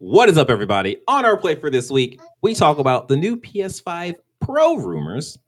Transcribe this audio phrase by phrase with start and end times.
[0.00, 0.96] What is up, everybody?
[1.08, 5.38] On our play for this week, we talk about the new PS5 Pro rumors.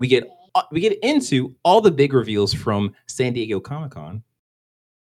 [0.00, 4.24] We get uh, we get into all the big reveals from San Diego Comic Con.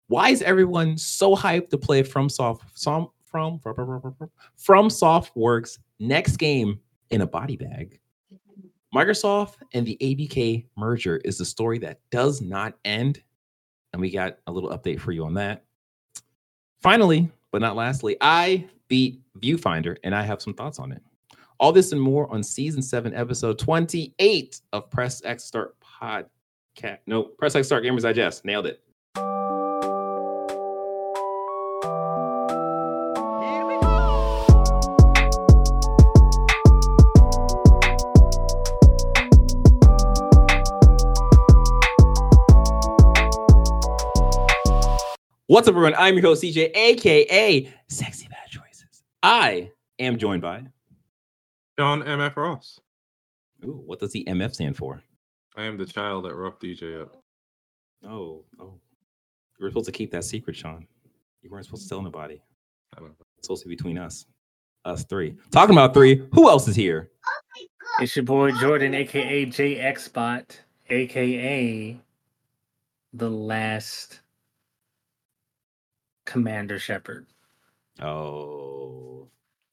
[0.08, 3.60] Why is everyone so hyped to play from soft from from
[4.56, 6.80] from Softworks next game
[7.10, 8.00] in a body bag?
[8.96, 13.22] Microsoft and the ABK merger is the story that does not end,
[13.92, 15.66] and we got a little update for you on that.
[16.80, 21.02] Finally, but not lastly, I beat Viewfinder, and I have some thoughts on it.
[21.60, 26.98] All this and more on season seven, episode 28 of Press X Start Podcast.
[27.06, 28.44] No, Press X Start Gamers Digest.
[28.44, 28.82] Nailed it.
[45.54, 45.94] What's up, everyone?
[46.00, 49.04] I'm your host, DJ, aka Sexy Bad Choices.
[49.22, 50.64] I am joined by
[51.78, 52.80] John MF Ross.
[53.64, 55.04] Ooh, what does the MF stand for?
[55.56, 57.18] I am the child that roughed DJ up.
[58.04, 58.80] Oh, oh.
[59.60, 60.88] You were supposed to keep that secret, Sean.
[61.44, 62.42] You weren't supposed to tell nobody.
[62.98, 63.16] I don't know.
[63.38, 64.26] It's supposed to be between us.
[64.86, 65.36] Us three.
[65.52, 67.12] Talking about three, who else is here?
[68.00, 70.46] It's your boy Jordan, aka JXBot,
[70.90, 72.00] aka
[73.14, 74.23] the last
[76.34, 77.28] Commander Shepard.
[78.02, 79.28] Oh.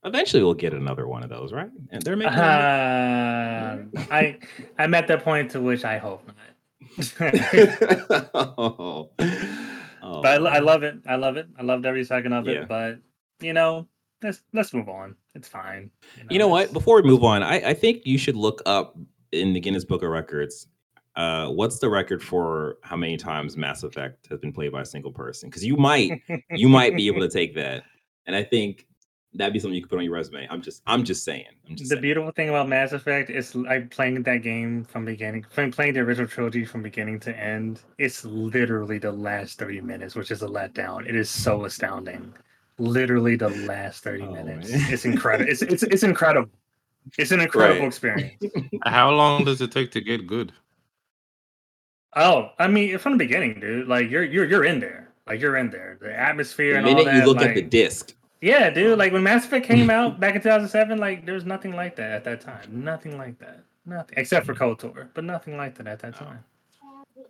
[0.05, 1.71] Eventually we'll get another one of those, right?
[1.91, 3.79] And they're making Uh,
[4.11, 4.37] I
[4.79, 6.37] I'm at the point to which I hope not.
[8.35, 9.11] oh.
[10.03, 10.97] Oh, but I, I love it.
[11.07, 11.47] I love it.
[11.59, 12.63] I loved every second of Yeah.
[12.63, 12.69] it.
[12.69, 13.01] But
[13.41, 13.87] you know,
[14.23, 15.15] let's let's move on.
[15.35, 15.91] It's fine.
[16.31, 16.73] You know what?
[16.73, 18.97] Before we move on, I, I think you should look up
[19.33, 20.67] in the Guinness Book of Records.
[21.17, 24.85] Uh, what's the record for how many times Mass Effect has been played by a
[24.87, 25.49] single person?
[25.49, 27.83] Because you might you might be able to take that,
[28.27, 28.87] and I think
[29.35, 30.47] that'd be something you could put on your resume.
[30.51, 31.47] I'm just I'm just saying.
[31.69, 32.03] I'm just the saying.
[32.03, 36.01] beautiful thing about Mass Effect is like playing that game from beginning, from playing the
[36.01, 37.81] original trilogy from beginning to end.
[37.99, 41.09] It's literally the last thirty minutes, which is a letdown.
[41.09, 42.33] It is so astounding.
[42.79, 44.71] Literally the last thirty Oh, minutes.
[44.71, 44.93] man.
[44.93, 45.51] It's incredible.
[45.51, 46.51] It's, it's it's incredible.
[47.19, 47.89] It's an incredible Right.
[47.89, 48.43] experience.
[48.85, 50.53] How long does it take to get good?
[52.17, 53.89] Oh, I mean, from the beginning, dude.
[53.89, 55.13] Like you're you're you're in there.
[55.27, 55.99] Like you're in there.
[56.01, 57.17] The atmosphere The and all minute that.
[57.17, 58.99] you look like, at the disc, Yeah, dude.
[58.99, 62.11] Like when Mass Effect came out back in 2007, like there was nothing like that
[62.11, 62.67] at that time.
[62.71, 63.63] Nothing like that.
[63.87, 66.45] Nothing except for KOTOR, but nothing like that at that time.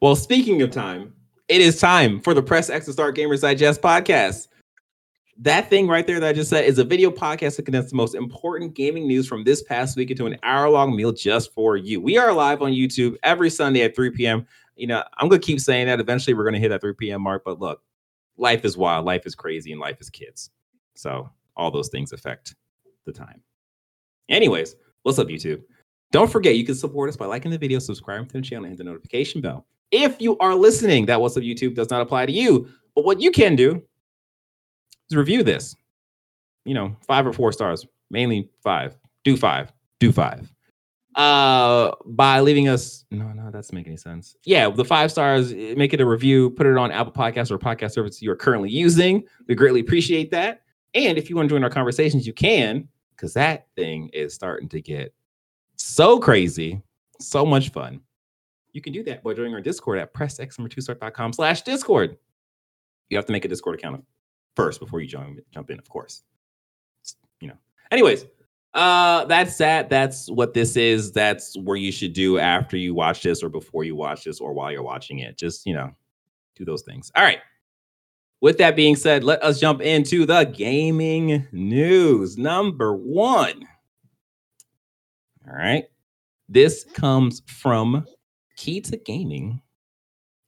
[0.00, 1.12] Well, speaking of time,
[1.48, 4.48] it is time for the Press X and Start Gamers Digest podcast.
[5.36, 7.96] That thing right there that I just said is a video podcast that condenses the
[7.96, 11.76] most important gaming news from this past week into an hour long meal just for
[11.76, 12.00] you.
[12.00, 14.46] We are live on YouTube every Sunday at 3 p.m.
[14.80, 16.00] You know, I'm to keep saying that.
[16.00, 17.22] Eventually, we're to hit that 3 p.m.
[17.22, 17.42] mark.
[17.44, 17.82] But look,
[18.38, 20.50] life is wild, life is crazy, and life is kids.
[20.94, 22.54] So all those things affect
[23.04, 23.42] the time.
[24.28, 25.62] Anyways, what's up, YouTube?
[26.12, 28.72] Don't forget, you can support us by liking the video, subscribing to the channel, and
[28.72, 29.66] hit the notification bell.
[29.90, 32.68] If you are listening, that What's Up YouTube does not apply to you.
[32.94, 33.82] But what you can do
[35.10, 35.76] is review this.
[36.64, 38.96] You know, five or four stars, mainly five.
[39.24, 39.72] Do five.
[39.98, 40.50] Do five.
[41.16, 43.04] Uh, by leaving us.
[43.10, 44.36] No, no, that doesn't make any sense.
[44.44, 45.52] Yeah, the five stars.
[45.52, 46.50] eh, Make it a review.
[46.50, 49.24] Put it on Apple Podcasts or podcast service you are currently using.
[49.48, 50.62] We greatly appreciate that.
[50.94, 54.68] And if you want to join our conversations, you can, because that thing is starting
[54.70, 55.12] to get
[55.76, 56.80] so crazy,
[57.18, 58.00] so much fun.
[58.72, 62.18] You can do that by joining our Discord at pressxnumber2start.com slash Discord.
[63.08, 64.04] You have to make a Discord account
[64.54, 66.22] first before you jump, jump in, of course.
[67.40, 67.56] You know.
[67.90, 68.26] Anyways,
[68.74, 69.88] uh that's that.
[69.90, 71.12] That's what this is.
[71.12, 74.52] That's where you should do after you watch this or before you watch this or
[74.52, 75.36] while you're watching it.
[75.36, 75.90] Just, you know,
[76.56, 77.10] do those things.
[77.16, 77.40] All right.
[78.40, 82.38] With that being said, let us jump into the gaming news.
[82.38, 83.66] Number one.
[85.46, 85.84] All right.
[86.48, 88.06] This comes from
[88.56, 89.60] Key to Gaming.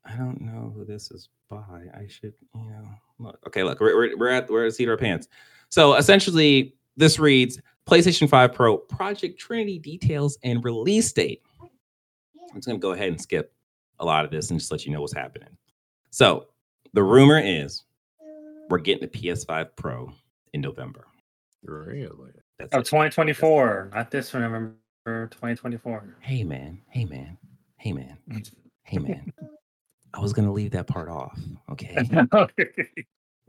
[0.04, 1.56] I don't know who this is by.
[1.94, 3.38] I should, you know, look.
[3.46, 5.28] Okay, look, we're, we're, at we're at seat our pants.
[5.68, 11.42] So essentially, this reads PlayStation 5 Pro Project Trinity details and release date.
[11.60, 13.52] I'm just gonna go ahead and skip
[13.98, 15.48] a lot of this and just let you know what's happening.
[16.10, 16.46] So
[16.92, 17.84] the rumor is
[18.68, 20.12] we're getting the PS5 Pro
[20.52, 21.06] in November.
[21.64, 22.32] Really?
[22.58, 22.84] That's Oh, it.
[22.86, 24.32] 2024, not this.
[24.34, 24.74] November
[25.06, 26.16] 2024.
[26.20, 27.38] Hey man, hey man,
[27.76, 28.16] hey man,
[28.84, 29.32] hey man.
[30.14, 31.38] I was gonna leave that part off.
[31.70, 31.96] Okay.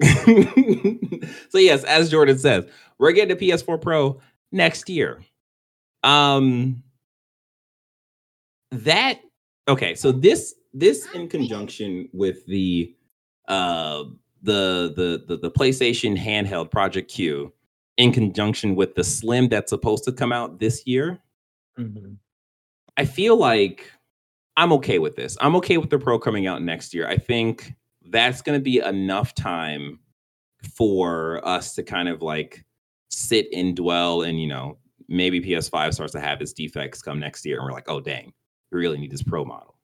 [1.49, 2.65] so yes, as Jordan says,
[2.97, 4.19] we're getting a PS4 Pro
[4.51, 5.21] next year.
[6.03, 6.83] Um
[8.71, 9.21] that
[9.67, 12.95] okay, so this this in conjunction with the
[13.47, 14.03] uh
[14.41, 17.53] the the the, the PlayStation handheld Project Q
[17.97, 21.19] in conjunction with the Slim that's supposed to come out this year.
[21.79, 22.17] Mhm.
[22.97, 23.91] I feel like
[24.57, 25.37] I'm okay with this.
[25.41, 27.07] I'm okay with the Pro coming out next year.
[27.07, 27.73] I think
[28.13, 29.99] that's going to be enough time
[30.75, 32.63] for us to kind of like
[33.09, 34.77] sit and dwell and, you know,
[35.09, 38.31] maybe PS5 starts to have its defects come next year and we're like, oh, dang,
[38.71, 39.75] we really need this Pro model.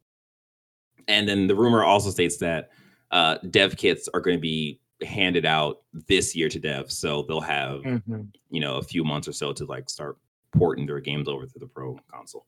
[1.07, 2.69] And then the rumor also states that
[3.11, 6.91] uh, dev kits are going to be handed out this year to devs.
[6.91, 8.27] So they'll have Mhm.
[8.49, 10.17] you know a few months or so to like start
[10.51, 12.45] porting their games over to the pro console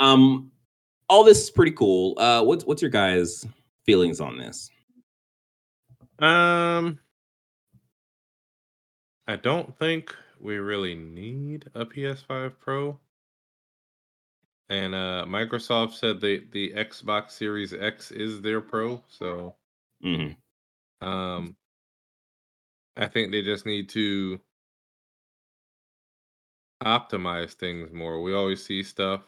[0.00, 0.50] um
[1.08, 3.46] all this is pretty cool uh what's what's your guys
[3.86, 4.68] feelings on this
[6.18, 7.00] Um,
[9.26, 13.00] I don't think we really need a PS5 Pro.
[14.68, 19.56] And uh, Microsoft said the the Xbox Series X is their Pro, so
[20.02, 20.36] Mhm.
[21.00, 21.56] um,
[22.96, 24.40] I think they just need to
[26.82, 28.22] optimize things more.
[28.22, 29.22] We always see stuff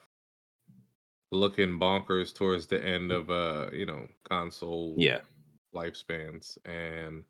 [1.33, 5.21] looking bonkers towards the end of uh, you know, console yeah
[5.77, 7.23] lifespans and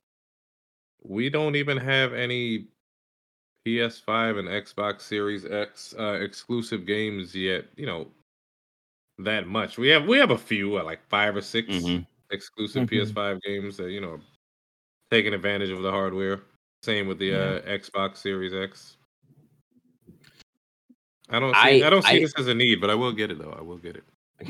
[1.03, 2.69] we don't even have any
[3.67, 8.07] PS5 and Xbox Series X uh, exclusive games yet, you know,
[9.19, 9.77] that much.
[9.79, 12.07] We have we have a few, uh, like 5 or 6 Mhm.
[12.31, 12.89] exclusive Mhm.
[12.91, 14.21] PS5 games that, you know,
[15.11, 16.43] taking advantage of the hardware.
[16.83, 18.97] Same with the uh, Xbox Series X.
[21.29, 23.13] I don't see I- I, don't see I- this as a need, but I will
[23.13, 23.53] get it though.
[23.59, 24.05] I will get it.
[24.47, 24.49] I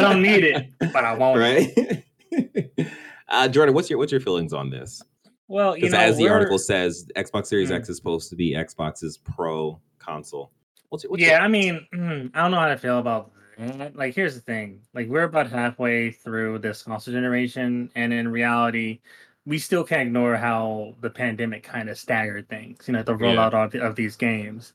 [0.00, 2.04] don't need it, but I want it.
[2.30, 2.88] right
[3.28, 5.02] uh jordan what's your what's your feelings on this
[5.48, 7.76] Well, you because know, as the article says xbox series Mm.
[7.76, 10.50] x is supposed to be xbox's pro console
[10.90, 13.32] what's, your- what's yeah, your- I mean, mm, I don't know how to feel about
[13.58, 13.94] that.
[13.96, 19.00] Like, here's the thing: like, we're about halfway through this console generation, and in reality,
[19.44, 22.88] we still can't ignore how the pandemic kind of staggered things.
[22.88, 23.18] You know, the Yeah.
[23.34, 24.72] rollout of, of these games.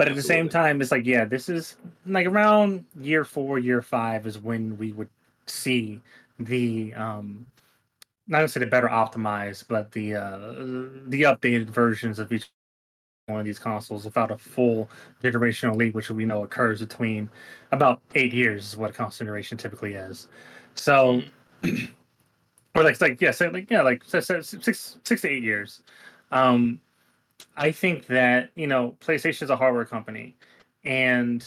[0.00, 1.76] But at the same time, it's like, yeah, this is
[2.06, 5.10] like around year four, year five is when we would
[5.44, 6.00] see
[6.38, 7.44] the um
[8.26, 10.38] not necessarily better optimized, but the uh
[11.08, 12.48] the updated versions of each
[13.26, 14.88] one of these consoles without a full
[15.22, 17.28] generational leap, which we know occurs between
[17.70, 20.28] about eight years is what a console generation typically is.
[20.76, 21.20] So
[21.64, 25.42] or like it's like yeah, so like yeah, like so- so six six to eight
[25.42, 25.82] years.
[26.32, 26.80] Um
[27.56, 30.36] I think that, you know, PlayStation is a hardware company
[30.84, 31.46] and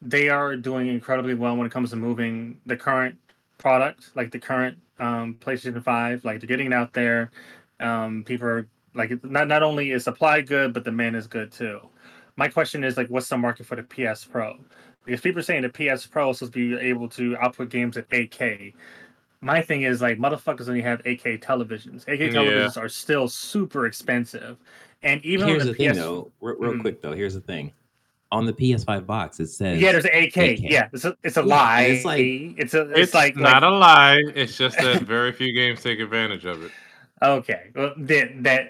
[0.00, 3.16] they are doing incredibly well when it comes to moving the current
[3.58, 6.24] product, like the current um, PlayStation 5.
[6.24, 7.30] Like they're getting it out there.
[7.80, 11.80] Um, people are like, not, not only is supply good, but demand is good too.
[12.36, 14.56] My question is like, what's the market for the PS Pro?
[15.04, 17.96] Because people are saying the PS Pro is supposed to be able to output games
[17.96, 18.74] at 8K.
[19.40, 22.04] My thing is like, motherfuckers only have 8K televisions.
[22.06, 22.40] 8K Yeah.
[22.40, 24.58] televisions are still super expensive.
[25.02, 26.80] And even here's on the the, thing PS though real, real Mhm.
[26.80, 27.72] quick though here's the thing
[28.30, 30.56] on the ps5 box it says Yeah, there's an 8K.
[30.58, 30.70] 8K.
[30.70, 31.82] Yeah, it's a, it's a Yeah, lie.
[31.82, 34.22] it's like- it's a it's, It's, like not like, a lie.
[34.34, 36.70] It's just that very few games take advantage of it.
[37.22, 37.70] okay.
[37.74, 38.68] Well, that that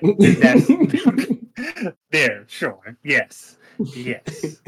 [1.60, 2.44] that's there.
[2.48, 2.96] Sure.
[3.02, 3.56] Yes.
[3.96, 4.60] Yes.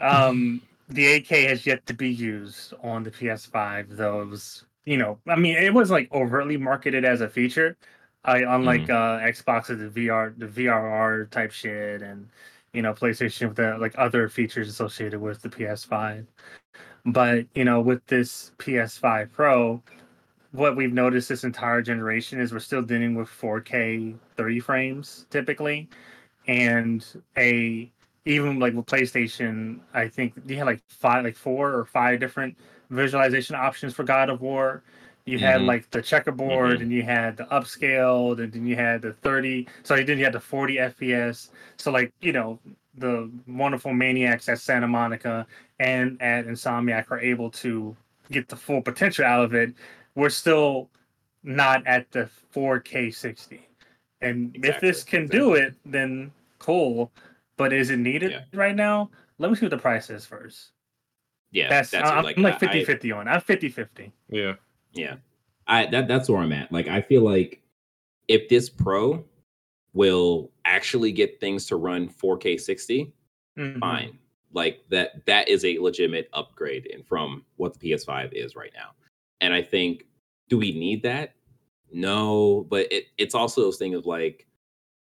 [0.00, 4.96] Um, the 8K has yet to be used on the PS5, though it was you
[4.96, 7.76] know I mean it was like overtly marketed as a feature.
[8.28, 12.28] I unlike uh Xbox the VR the VRR type shit and
[12.72, 16.26] you know PlayStation with the like other features associated with the PS5.
[17.06, 19.82] But you know, with this PS5 Pro,
[20.52, 25.88] what we've noticed this entire generation is we're still dealing with 4K 30 frames typically,
[26.46, 27.04] and
[27.38, 27.90] a
[28.26, 32.58] even like with PlayStation, I think you had like five, like four or five different
[32.90, 34.82] visualization options for God of War.
[35.28, 35.66] You had Mhm.
[35.66, 36.82] like the checkerboard, Mhm.
[36.82, 39.66] and you had the upscaled, and then you had the 30.
[39.82, 41.50] Sorry, then you had the 40 FPS.
[41.76, 42.58] So like you know
[42.94, 45.46] the wonderful maniacs at Santa Monica
[45.78, 47.96] and at Insomniac are able to
[48.30, 49.72] get the full potential out of it.
[50.16, 50.90] We're still
[51.44, 53.60] not at the 4K 60.
[54.20, 57.12] And if this Exactly, can do it, then cool.
[57.56, 58.42] But is it needed Yeah.
[58.52, 59.10] right now?
[59.38, 60.72] Let me see what the price is first.
[61.50, 63.26] yeah That's, that's, I'm like, like I- 50 I- 50 on.
[63.26, 63.30] it.
[63.30, 64.12] I'm 50 50.
[64.28, 64.54] Yeah.
[64.98, 65.16] Yeah.
[65.66, 66.72] I that that's where I'm at.
[66.72, 67.62] Like I feel like
[68.28, 69.24] if this pro
[69.94, 73.12] will actually get things to run 4K 60,
[73.58, 73.80] Mm-hmm.
[73.80, 74.18] fine.
[74.52, 78.90] Like that that is a legitimate upgrade in from what the PS5 is right now.
[79.40, 80.04] And I think
[80.48, 81.34] do we need that?
[81.92, 84.46] No, but it, it's also those thing of like,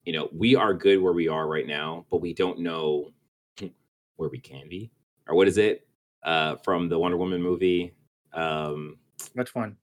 [0.04, 3.10] you know, we are good where we are right now, but we don't know
[4.16, 4.90] where we can be.
[5.28, 5.86] Or what is it?
[6.22, 7.92] Uh from the Wonder Woman movie.
[8.32, 8.96] Um
[9.34, 9.76] Which one?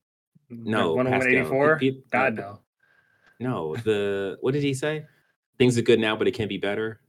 [0.49, 1.29] no, One Pascal.
[1.31, 1.77] eighty four.
[1.79, 2.59] Pe- pe- God no.
[3.39, 5.05] no, the what did he say?
[5.57, 6.99] Things are good now, but it can be better.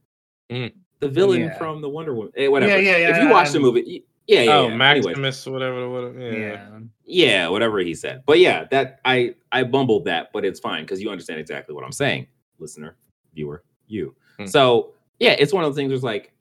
[0.49, 0.71] Mm.
[0.99, 1.57] The villain Yeah.
[1.57, 2.31] from the Wonder Woman.
[2.37, 2.79] Eh, whatever.
[2.81, 4.55] Yeah, yeah, If you watch the movie, y- yeah, yeah.
[4.57, 4.75] oh, yeah.
[4.75, 6.19] Maximus, Anyways, whatever, whatever.
[6.19, 6.39] Yeah.
[6.39, 6.79] Yeah.
[7.05, 8.23] yeah, whatever he said.
[8.25, 11.83] But yeah, that I I bumbled that, but it's fine because you understand exactly what
[11.83, 12.27] I'm saying,
[12.59, 12.95] listener,
[13.33, 14.15] viewer, you.
[14.39, 14.45] Hmm.
[14.45, 15.89] So yeah, it's one of those things.
[15.89, 16.31] Where it's like,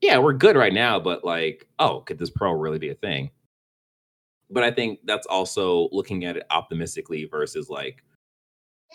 [0.00, 3.30] yeah, we're good right now, but like, oh, could this pro really be a thing?
[4.50, 8.02] But I think that's also looking at it optimistically versus like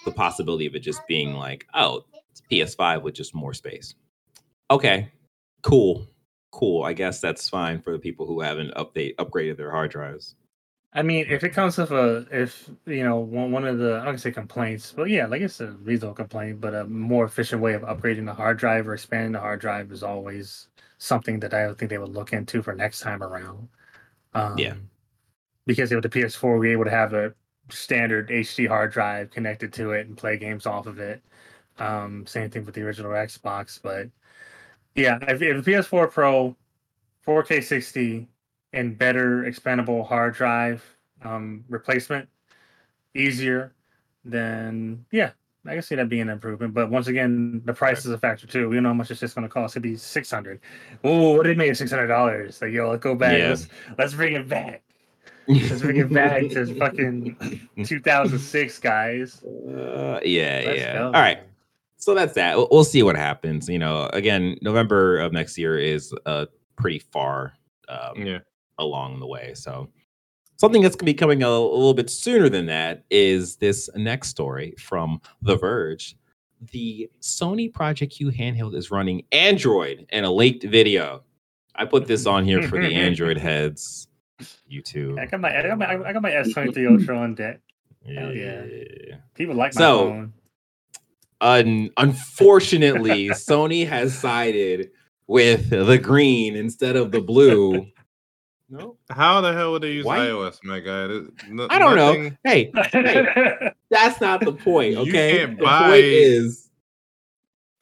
[0.06, 3.96] the possibility of it just being like, oh, it's PS5 with just more space.
[4.70, 5.12] Okay,
[5.64, 6.08] cool,
[6.52, 6.84] cool.
[6.84, 10.36] I guess that's fine for the people who haven't update upgraded their hard drives.
[10.94, 14.06] I mean, if it comes with a, if you know, one, one of the, not
[14.06, 17.74] gonna say complaints, but yeah, like it's a reasonable complaint, but a more efficient way
[17.74, 20.68] of upgrading the hard drive or expanding the hard drive is always
[20.98, 23.70] something that I think they would look into for next time around.
[24.34, 24.74] Um, Yeah.
[25.66, 27.34] Because with the PS4, we were able to have a
[27.70, 31.22] standard HD hard drive connected to it and play games off of it.
[31.80, 34.10] Um, same thing with the original Xbox, but
[34.96, 36.56] yeah, if, if the PS4 Pro,
[37.26, 38.28] 4K 60,
[38.74, 40.84] and better expandable hard drive
[41.24, 42.28] um, replacement,
[43.16, 43.74] easier,
[44.26, 45.32] then yeah,
[45.66, 46.74] I can see that being an improvement.
[46.74, 48.06] But once again, the price Right.
[48.06, 48.70] is a factor too.
[48.70, 49.74] We don't know how much it's just going to cost.
[49.74, 50.60] It'd be six hundred.
[51.04, 52.62] Oh, what did it make six hundred dollars?
[52.62, 53.38] Like yo, let's go back.
[53.40, 53.50] Yeah.
[53.50, 54.82] Let's let's bring it back.
[55.48, 57.36] Let's bring it back to fucking
[57.84, 59.44] 2006, guys.
[59.44, 60.94] Uh, yeah, Let's yeah.
[60.94, 61.06] go.
[61.08, 61.40] All right.
[61.98, 62.58] So that's that.
[62.58, 63.70] We'll, we'll see what happens.
[63.70, 66.46] You know, again, November of next year is uh
[66.76, 67.54] pretty far
[67.90, 68.40] um, Yeah.
[68.80, 69.54] along the way.
[69.54, 69.88] So
[70.58, 74.30] something that's gonna be coming a, a little bit sooner than that is this next
[74.30, 76.16] story from The Verge.
[76.72, 81.24] The Sony Project Q handheld is running Android in a leaked video.
[81.76, 84.08] I put this on here for the Android heads.
[84.72, 85.20] YouTube.
[85.20, 87.60] I got my I got my I got my S23 Ultra on deck.
[88.06, 88.64] Hell yeah.
[89.36, 90.34] People like my So, phone.
[91.42, 94.92] Un- unfortunately, Sony has sided
[95.28, 97.88] with the green instead of the blue.
[98.70, 100.30] No, How the hell would they use White?
[100.30, 101.08] iOS, my guy?
[101.50, 102.32] No- I don't know.
[102.44, 104.94] Hey, hey, that's not the point.
[104.94, 106.61] You Okay, can't the point is a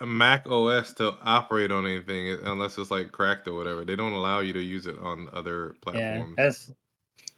[0.06, 3.84] Mac OS to operate on anything uh, unless it's like cracked or whatever.
[3.84, 6.00] They don't allow you to use it on other platforms.
[6.01, 6.36] yeah, platforms.
[6.38, 6.72] that's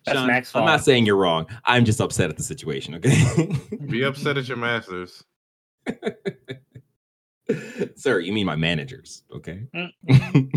[0.06, 1.46] that's Sean, Max I'm not saying you're wrong.
[1.66, 2.96] I'm just upset at the situation.
[2.96, 3.54] Okay,
[3.88, 5.24] Be upset at your masters.
[7.96, 8.20] sir.
[8.20, 9.24] You mean my managers?
[9.34, 9.64] Okay.
[9.76, 10.52] Mm.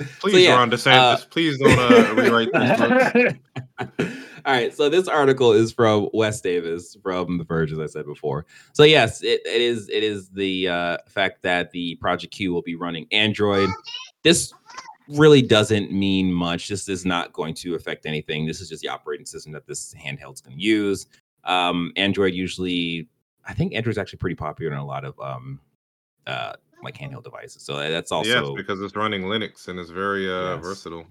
[0.20, 4.16] Please, yeah, Ron DeSantis, please don't uh, rewrite these books.
[4.46, 8.06] All right, so this article is from Wes Davis from The Verge, as I said
[8.06, 8.46] before.
[8.72, 12.62] So yes, it, it is it is the uh, fact that the Project Q will
[12.62, 13.68] be running Android.
[14.22, 14.54] This
[15.08, 16.68] really doesn't mean much.
[16.68, 18.46] This is not going to affect anything.
[18.46, 21.06] This is just the operating system that this handheld's going to use.
[21.44, 23.08] Um, Android usually,
[23.46, 25.60] I think Android's actually pretty popular in a lot of um,
[26.26, 27.62] uh, like handheld devices.
[27.62, 30.64] So that's also yes, because it's running Linux and it's very uh, Yes.
[30.64, 31.06] versatile.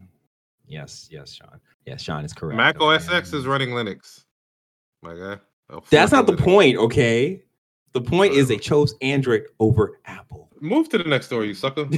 [0.67, 1.59] yes, yes, Sean.
[1.85, 2.57] Yes, Sean is correct.
[2.57, 3.17] Mac OS okay?
[3.17, 4.25] X is running Linux.
[5.01, 5.37] My guy.
[5.69, 7.43] A That's not the point, okay?
[7.93, 10.49] The point is they chose Android over Apple.
[10.61, 11.81] Move to the next story, you sucker.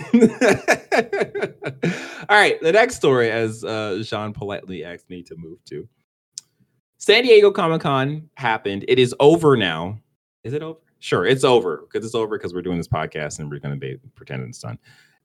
[2.30, 5.88] All right, the next story, as uh, Sean politely asked me to move to,
[6.98, 8.86] San Diego Comic Con happened.
[8.88, 10.00] It is over now.
[10.44, 10.80] Is it over?
[11.01, 13.79] Sure, it's over because it's over because we're doing this podcast and we're going to
[13.79, 14.77] be pretending it's done.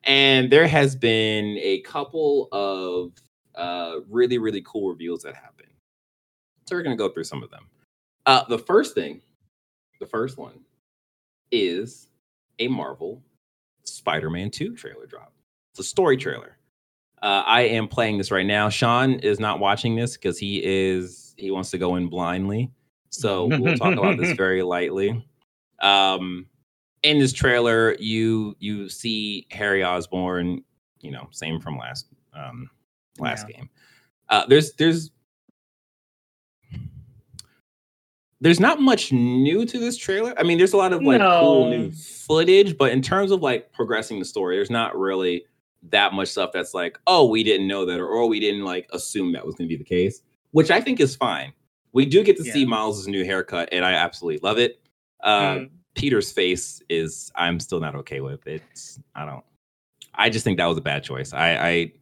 [0.04, 3.12] And there has been a couple of
[3.54, 5.68] uh, really, really cool reveals that happened.
[6.66, 7.66] So we're going to go through some of them.
[8.25, 9.21] Uh, the first thing,
[10.00, 10.61] the first one,
[11.52, 12.09] is
[12.59, 13.23] a Marvel
[13.85, 15.35] Spider-Man 2 trailer drop.
[15.73, 16.56] It's a story trailer.
[17.21, 18.71] Uh, I am playing this right now.
[18.71, 22.71] Sean is not watching this because he is he wants to go in blindly.
[23.11, 25.26] So we'll talk about this very lightly.
[25.80, 26.47] Um,
[27.02, 30.62] in this trailer, you you see Harry Osborn,
[31.00, 32.68] you know, same from last um
[33.18, 33.56] last Yeah.
[33.59, 33.71] game.
[34.28, 35.11] Uh, there's there's
[38.40, 40.35] there's not much new to this trailer.
[40.38, 43.73] I mean, there's a lot of like cool new footage, but in terms of like
[43.73, 45.45] progressing the story, there's not really
[45.90, 48.88] that much stuff that's like, oh, we didn't know that, or oh, we didn't like
[48.92, 51.52] assume that was going to be the case, which I think is fine.
[51.92, 52.66] We do get to see Yeah.
[52.66, 54.80] Miles' new haircut, and I absolutely love it.
[55.23, 58.46] Uh, Mm, Peter's face is I'm still not okay with.
[58.46, 59.44] It's I don't.
[60.14, 61.32] I just think that was a bad choice.
[61.32, 61.92] I, I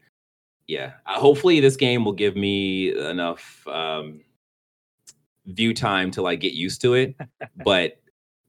[0.66, 0.92] yeah.
[1.06, 4.20] Uh, hopefully this game will give me enough um,
[5.46, 7.14] view time to like get used to it.
[7.64, 8.00] but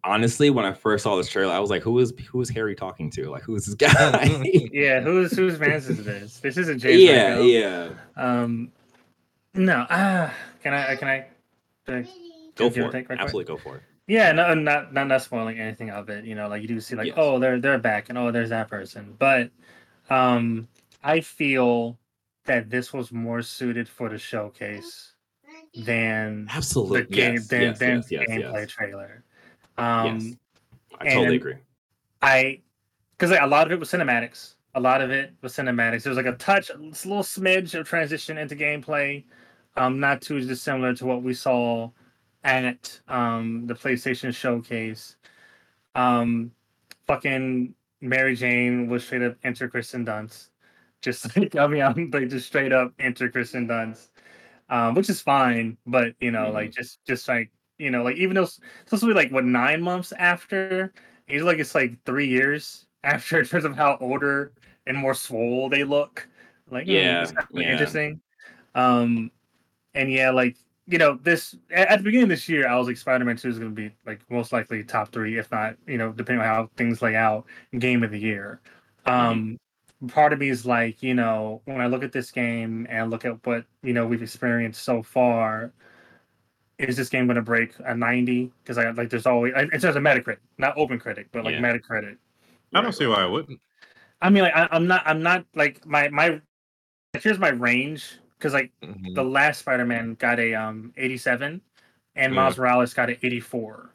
[0.03, 2.75] honestly, when I first saw this trailer, I was like, who is who is Harry
[2.75, 3.29] talking to?
[3.29, 4.41] Like, who is this guy?
[4.73, 6.39] yeah, who's whose man's is this?
[6.39, 7.01] This isn't James.
[7.03, 7.43] yeah, Mango.
[7.43, 7.89] yeah.
[8.15, 8.71] Um,
[9.53, 9.85] no.
[9.89, 10.95] Ah, can I?
[10.95, 11.27] Can I?
[11.87, 12.03] uh,
[12.55, 12.93] Go for it.
[12.93, 13.19] right quick?
[13.19, 13.83] Absolutely, go for it.
[14.07, 16.25] Yeah, no, not not not spoiling anything of it.
[16.25, 17.15] You know, like you do see like, Yes.
[17.17, 19.15] oh, they're they're back, and oh, there's that person.
[19.17, 19.49] But
[20.09, 20.67] um,
[21.03, 21.97] I feel
[22.45, 25.13] that this was more suited for the showcase
[25.73, 27.15] than the Absolutely.
[27.15, 28.71] game yes, than yes, than yes, yes, gameplay yes.
[28.71, 29.23] trailer.
[29.77, 30.35] Um, Yes.
[30.99, 31.55] I totally agree.
[32.21, 32.61] I
[33.17, 34.55] because like, a lot of it was cinematics.
[34.75, 36.03] A lot of it was cinematics.
[36.03, 39.23] There was like a touch, a little smidge of transition into gameplay.
[39.77, 41.89] Um, not too dissimilar to what we saw
[42.45, 45.17] at um the PlayStation showcase.
[45.95, 46.51] Um,
[47.07, 50.49] fucking Mary Jane was straight up enter Kirsten Dunst.
[51.01, 54.09] Just like I mean, I'm like just straight up enter Kirsten Dunst,
[54.69, 55.77] um, which is fine.
[55.87, 56.53] But you know, Mhm.
[56.53, 59.45] like just just like you know, like even though it's supposed to be like what
[59.45, 60.93] nine months after,
[61.27, 64.53] it's like it's like three years after in terms of how older
[64.87, 66.27] and more swole they look.
[66.71, 67.71] Like yeah, Yeah, yeah.
[67.71, 68.21] interesting.
[68.75, 69.31] Um,
[69.93, 70.57] and yeah, like
[70.87, 73.57] you know, this at, the beginning of this year, I was like Spider-Man Two is
[73.57, 76.69] going to be like most likely top three, if not you know, depending on how
[76.77, 77.45] things lay out,
[77.79, 78.61] game of the year.
[79.05, 79.57] Um,
[80.07, 83.25] part of me is like, you know, when I look at this game and look
[83.25, 85.71] at what you know we've experienced so far,
[86.77, 88.51] is this game going to break a ninety?
[88.63, 91.61] Because I like, there's always in terms of Metacritic, not Open Critic, but like Yeah.
[91.61, 92.17] Metacritic.
[92.73, 93.59] I don't see why I wouldn't.
[94.21, 96.41] I mean, like I, I'm not, I'm not like my my.
[97.21, 99.15] Here's my range because like Mhm.
[99.15, 101.61] the last Spider-Man got a um 87,
[102.15, 102.39] and Yeah.
[102.41, 103.89] Miles Morales got an 84.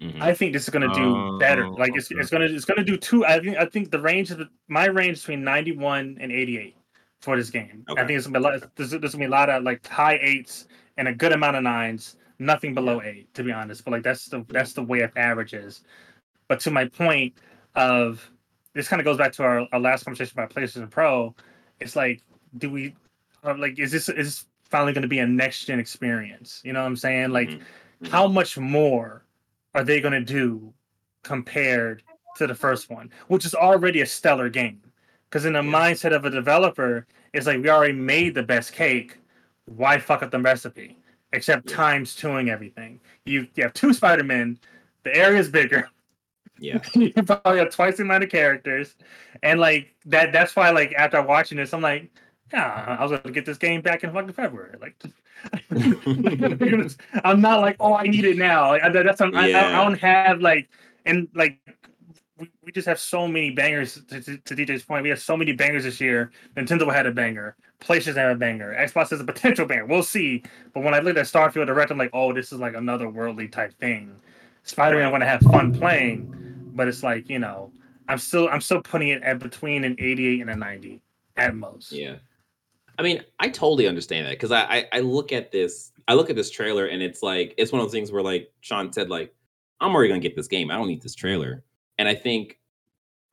[0.00, 0.20] Mhm.
[0.22, 1.64] I think this is gonna do better.
[1.64, 2.20] Oh, Like it's, okay.
[2.20, 3.24] it's gonna it's gonna do two.
[3.26, 6.76] I think I think the range of the, my range between 91 and 88
[7.20, 7.84] for this game.
[7.88, 8.00] Okay.
[8.00, 8.76] I think it's gonna be a lot.
[8.76, 11.64] There's, there's gonna be a lot of like high eights and a good amount of
[11.64, 12.16] nines.
[12.38, 13.84] Nothing below eight, to be honest.
[13.84, 15.82] But like that's the that's the way of averages.
[16.46, 17.34] But to my point
[17.74, 18.30] of
[18.74, 21.34] this kind of goes back to our, our last conversation about PlayStation Pro.
[21.80, 22.22] It's like,
[22.58, 22.94] do we
[23.44, 26.60] like is this is this finally going to be a next gen experience?
[26.64, 27.30] You know what I'm saying?
[27.30, 27.60] Like, Mhm.
[28.02, 28.08] Mhm.
[28.10, 29.24] how much more
[29.74, 30.72] are they going to do
[31.22, 32.02] compared
[32.36, 34.80] to the first one, which is already a stellar game?
[35.28, 35.72] Because in the Yeah.
[35.72, 39.16] mindset of a developer, it's like we already made the best cake.
[39.66, 40.96] Why fuck up the recipe?
[41.32, 41.76] Except Yeah.
[41.76, 43.00] times twoing everything.
[43.26, 44.58] You, you have two Spider Men.
[45.02, 45.88] The area's bigger.
[46.60, 46.80] Yeah.
[46.94, 48.96] you probably have twice the amount of characters,
[49.44, 50.32] and like that.
[50.32, 52.10] That's why, like after watching this, I'm like,
[52.52, 54.74] yeah, I was gonna get this game back in fucking February.
[54.80, 54.96] Like,
[57.24, 58.70] I'm not like, oh, I need it now.
[58.70, 59.80] Like, I- that's I, I, Yeah.
[59.80, 60.68] I don't have like,
[61.06, 61.58] and like,
[62.38, 63.94] we, we just have so many bangers.
[64.08, 66.30] To, to, to DJ's point, we have so many bangers this year.
[66.56, 67.56] Nintendo had a banger.
[67.80, 68.74] PlayStation had a banger.
[68.78, 69.86] Xbox has a potential banger.
[69.86, 70.42] We'll see.
[70.74, 73.48] But when I looked at Starfield Direct, I'm like, oh, this is like another worldly
[73.48, 74.14] type thing.
[74.64, 76.32] Spider-Man, I'm gonna have fun playing,
[76.74, 77.72] but it's like you know,
[78.08, 81.00] I'm still I'm still putting it at between an 88 and a 90
[81.36, 81.90] at most.
[81.92, 82.16] Yeah.
[82.98, 86.30] I mean, I totally understand that because I, I I look at this, I look
[86.30, 89.08] at this trailer and it's like it's one of those things where like Sean said,
[89.08, 89.32] like,
[89.80, 90.70] I'm already gonna get this game.
[90.70, 91.62] I don't need this trailer.
[91.98, 92.58] And I think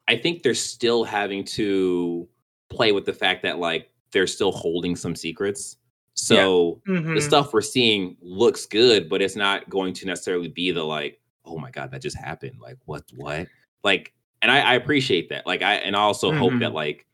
[0.07, 2.27] I think they're still having to
[2.69, 5.77] play with the fact that like they're still holding some secrets.
[6.13, 7.21] So the Mhm.
[7.21, 11.57] stuff we're seeing looks good, but it's not going to necessarily be the like, oh
[11.57, 12.59] my god, that just happened.
[12.61, 13.47] Like what what?
[13.83, 15.45] Like, and I, I appreciate that.
[15.47, 16.59] Like I and I also hope Mhm.
[16.59, 17.05] that like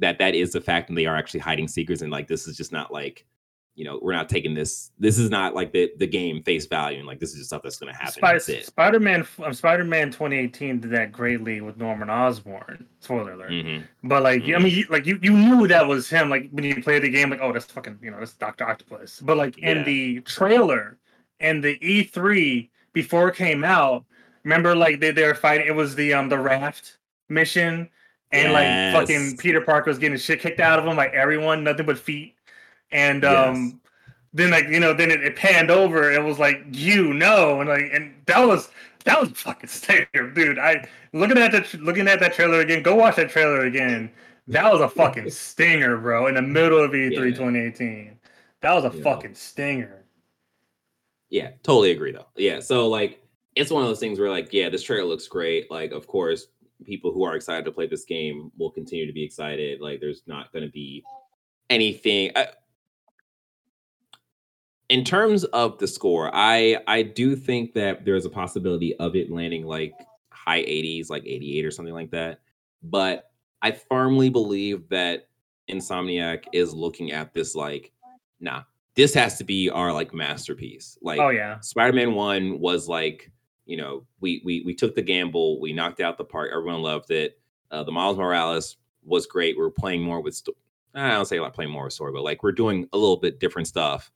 [0.00, 2.56] that that is the fact and they are actually hiding secrets and like this is
[2.56, 3.24] just not like
[3.76, 6.98] you know we're not taking this this is not like the the game face value
[6.98, 10.80] and like this is just stuff that's going to happen Spider- Spider-Man um, Spider-Man 2018
[10.80, 12.86] did that greatly with Norman Osborn.
[12.98, 13.50] Spoiler alert.
[13.52, 13.84] Mhm.
[14.02, 14.62] But like, I Mhm.
[14.64, 16.28] mean, you, like you, you knew that was him.
[16.28, 19.20] Like when you played the game, like, oh, that's fucking, you know, that's Doctor Octopus.
[19.20, 19.82] But like in Yeah.
[19.84, 20.98] the trailer
[21.38, 24.04] and the E3 before it came out,
[24.44, 25.66] remember like they, they were fighting.
[25.66, 27.88] It was the um the raft mission,
[28.32, 30.96] and like fucking Peter Parker was getting shit kicked out of him.
[30.96, 32.34] Like everyone, nothing but feet.
[32.92, 33.80] And um,
[34.32, 36.08] then like you know, then it, it panned over.
[36.08, 38.70] and It was like you know, and like and that was
[39.04, 40.58] that was fucking stinger, dude.
[40.58, 42.82] I looking at that looking at that trailer again.
[42.82, 44.10] Go watch that trailer again.
[44.48, 46.26] That was a fucking stinger, bro.
[46.26, 47.18] In the middle of E3 Yeah.
[47.20, 48.18] 2018,
[48.62, 49.02] that was a Yeah.
[49.04, 50.04] fucking stinger.
[51.28, 52.26] Yeah, totally agree though.
[52.36, 53.22] Yeah, so like
[53.56, 55.70] it's one of those things where like yeah, this trailer looks great.
[55.70, 56.48] Like of course,
[56.84, 59.80] people who are excited to play this game will continue to be excited.
[59.80, 61.04] Like there's not going to be
[61.68, 62.48] anything I,
[64.88, 66.30] in terms of the score.
[66.34, 69.94] I I do think that there's a possibility of it landing like
[70.30, 72.40] high 80s, like 88 or something like that.
[72.82, 73.30] But
[73.62, 75.28] I firmly believe that
[75.70, 77.92] Insomniac is looking at this like,
[78.40, 78.62] nah,
[78.96, 80.98] this has to be our like masterpiece.
[81.00, 83.30] Like Oh yeah, Spider-Man One was like,
[83.70, 87.10] you know, we we we took the gamble, we knocked out the park, everyone loved
[87.10, 87.38] it.
[87.70, 89.56] Uh, the Miles Morales was great.
[89.56, 90.42] We are playing more with,
[90.94, 93.38] I don't say like playing more with story, but like we're doing a little bit
[93.38, 94.10] different stuff.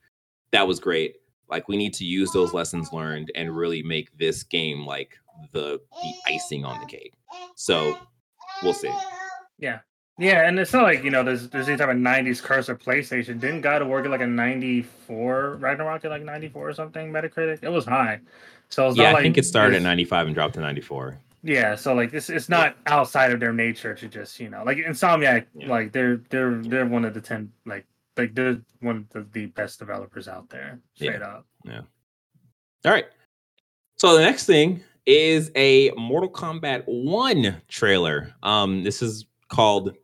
[0.51, 1.15] That was great.
[1.49, 5.17] like we need to use those lessons learned and really make this game like
[5.51, 7.13] the the icing on the cake.
[7.55, 7.97] So
[8.63, 8.93] we'll see.
[9.57, 9.79] Yeah.
[10.17, 12.79] Yeah, and it's not like you know there's there's any type of '90s curse of
[12.79, 13.37] PlayStation.
[13.37, 17.59] Didn't God of War get like a '94 Ragnarok at like '94 or something Metacritic?
[17.61, 18.21] It was high.
[18.75, 21.17] So it's Yeah, not I think it started at 95 and dropped to 94.
[21.43, 24.79] Yeah, so like it's it's not outside of their nature to just you know like
[24.79, 25.69] Insomniac Yeah.
[25.69, 27.85] like they're they're they're one of the ten like
[28.17, 31.45] like they're one of the, the best developers out there straight up.
[31.63, 31.81] Yeah.
[32.83, 33.05] All right.
[33.95, 38.33] So the next thing is a Mortal Kombat 1 trailer.
[38.43, 39.95] Um this is called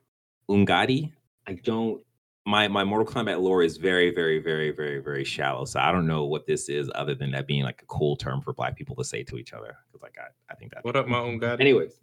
[0.49, 1.11] Umgadi.
[1.45, 2.01] I don't
[2.45, 5.65] my my Mortal Kombat lore is very very very very very shallow.
[5.65, 8.41] So I don't know what this is other than that being like a cool term
[8.41, 10.95] for black people to say to each other cuz like I, I think that What
[10.95, 11.55] up, my own guy?
[11.59, 11.99] Anyways.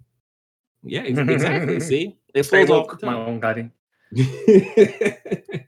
[0.85, 1.81] Yeah, exactly.
[1.81, 2.17] See?
[2.35, 3.71] It Stay flows off woke, my own guy.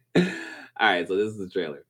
[0.78, 1.84] All right, so this is the trailer.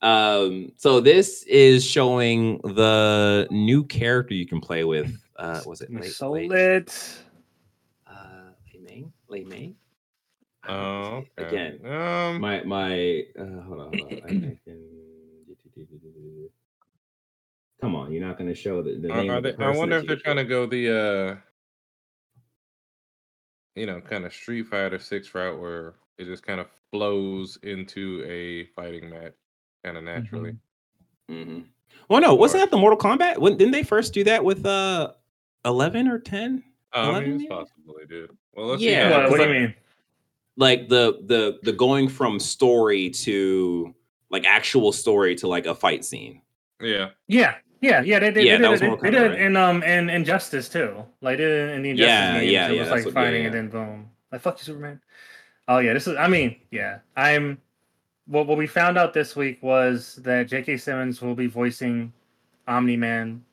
[0.00, 5.12] Um, so this is showing the new character you can play with.
[5.36, 7.18] Uh, was it Lei- So Lei- lit.
[8.06, 9.04] uh, Li Mei?
[9.28, 9.74] Li Mei?
[10.66, 11.46] I Oh, okay.
[11.48, 14.20] Again, Um, my my uh, hold on, hold on.
[14.24, 14.82] I, I can...
[17.80, 19.30] Come on, you're not going to show the, the are- name.
[19.30, 21.36] are of the I wonder if they're you trying to go the, uh,
[23.74, 28.24] you know, kind of Street Fighter Six route where it just kind of flows into
[28.26, 29.34] a fighting match,
[29.84, 30.56] kind of naturally.
[31.30, 31.66] Mhm.
[32.08, 33.38] Well, no, wasn't that the Mortal Kombat?
[33.38, 35.12] When, didn't they first do that with uh
[35.66, 36.62] 11 or 10?
[36.94, 38.30] Oh, I 11 mean, it's possible they did.
[38.54, 39.14] Well, let's Yeah, see.
[39.14, 39.74] What, what do you mean?
[40.56, 43.94] Like the the the going from story to
[44.30, 46.40] like actual story to like a fight scene.
[46.80, 48.18] Yeah, Yeah, yeah, yeah.
[48.18, 49.40] They, they, Yeah, they that did, was it, Mortal they did Kombat, it right?
[49.42, 51.04] in um in Injustice too.
[51.20, 52.52] Like they did it in the Injustice Yeah, games.
[52.52, 53.46] yeah, it yeah, was that's like what- yeah, fighting yeah.
[53.46, 54.10] and then boom.
[54.32, 55.00] Like fuck you, Superman.
[55.68, 56.16] Oh yeah, this is.
[56.16, 56.98] I mean, yeah.
[57.16, 57.58] I'm.
[58.26, 60.78] What what we found out this week was that J.K.
[60.78, 62.12] Simmons will be voicing
[62.66, 63.44] Omni Man.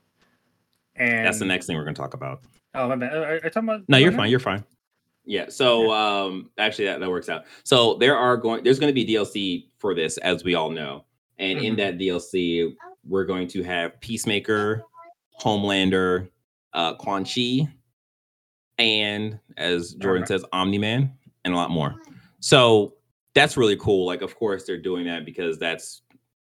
[0.96, 2.42] And That's the next thing we're gonna talk about.
[2.76, 3.14] Oh my bad.
[3.16, 3.82] Are, are you talking about?
[3.88, 4.18] No, you're Omni-Man?
[4.24, 4.30] fine.
[4.32, 4.64] You're fine.
[5.26, 5.46] Yeah.
[5.50, 7.46] So um actually that, that works out.
[7.64, 11.06] So there are going there's going to be DLC for this, as we all know.
[11.40, 11.78] And in Mhm.
[11.78, 12.76] that DLC,
[13.08, 14.84] we're going to have Peacemaker,
[15.42, 16.30] Homelander,
[16.74, 17.68] uh Quan Chi,
[18.78, 20.28] and as Jordan Alright.
[20.28, 21.14] says, Omni Man,
[21.46, 21.96] and a lot more.
[22.40, 22.96] So
[23.34, 24.06] that's really cool.
[24.06, 26.02] Like, of course, they're doing that because that's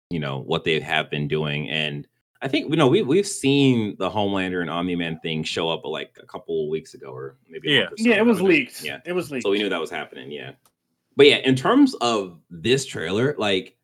[0.09, 1.69] you know what they have been doing.
[1.69, 2.07] And
[2.43, 5.85] I think you know we we've seen the Homelander and Omni Man thing show up
[5.85, 7.79] like a couple weeks ago, or maybe a Yeah.
[7.85, 8.47] month or so Yeah, it was ago.
[8.47, 8.83] leaked.
[8.83, 8.99] Yeah.
[9.05, 9.43] it was leaked.
[9.43, 10.29] So we knew that was happening.
[10.31, 10.51] Yeah.
[11.15, 13.77] But yeah, in terms of this trailer, like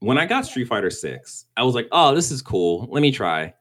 [0.00, 2.86] when I got Street Fighter 6, I was like, oh, this is cool.
[2.90, 3.54] Let me try.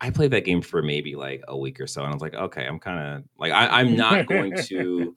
[0.00, 2.34] I played that game for maybe like a week or so, and I was like,
[2.34, 5.14] okay, I'm kind of like, I, I'm not going to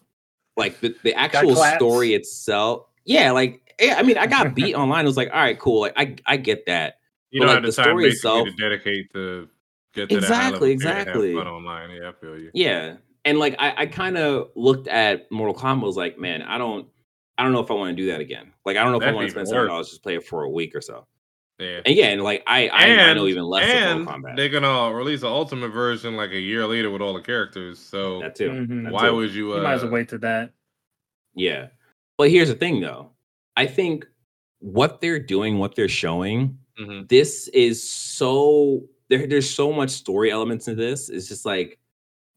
[0.57, 2.87] like the, the actual story itself.
[3.05, 5.05] Yeah, like, yeah, I mean, I got beat online.
[5.05, 5.81] I was like, all right, cool.
[5.81, 6.99] Like, I, I get that.
[7.35, 9.49] You But, don't like, have the the time story basically itself- to dedicate to
[9.93, 11.35] get to Exactly, that high level and have exactly.
[11.35, 11.89] fun online.
[11.91, 12.51] Yeah, I feel you.
[12.53, 12.95] Yeah.
[13.25, 16.87] And like I, I kind of looked at Mortal Kombat was like, man, I don't
[17.37, 18.53] I don't know if I want to do that again.
[18.65, 20.25] Like I don't know if I want to spend even seven dollars just play it
[20.25, 21.05] for a week or so.
[21.59, 21.81] Yeah.
[21.85, 24.93] And yeah, and like I I, I know even less and of Mortal they're gonna
[24.93, 27.79] release an ultimate version like a year later with all the characters.
[27.79, 28.49] So that too.
[28.49, 28.83] Mhm.
[28.85, 29.15] that why too.
[29.15, 29.53] would you?
[29.53, 30.51] Uh, you might as well wait to that.
[31.33, 31.67] Yeah.
[32.17, 33.11] But here's the thing though.
[33.57, 34.05] I think
[34.59, 37.07] what they're doing, what they're showing, mhm.
[37.09, 41.09] this is so there, there's so much story elements in this.
[41.09, 41.77] It's just like,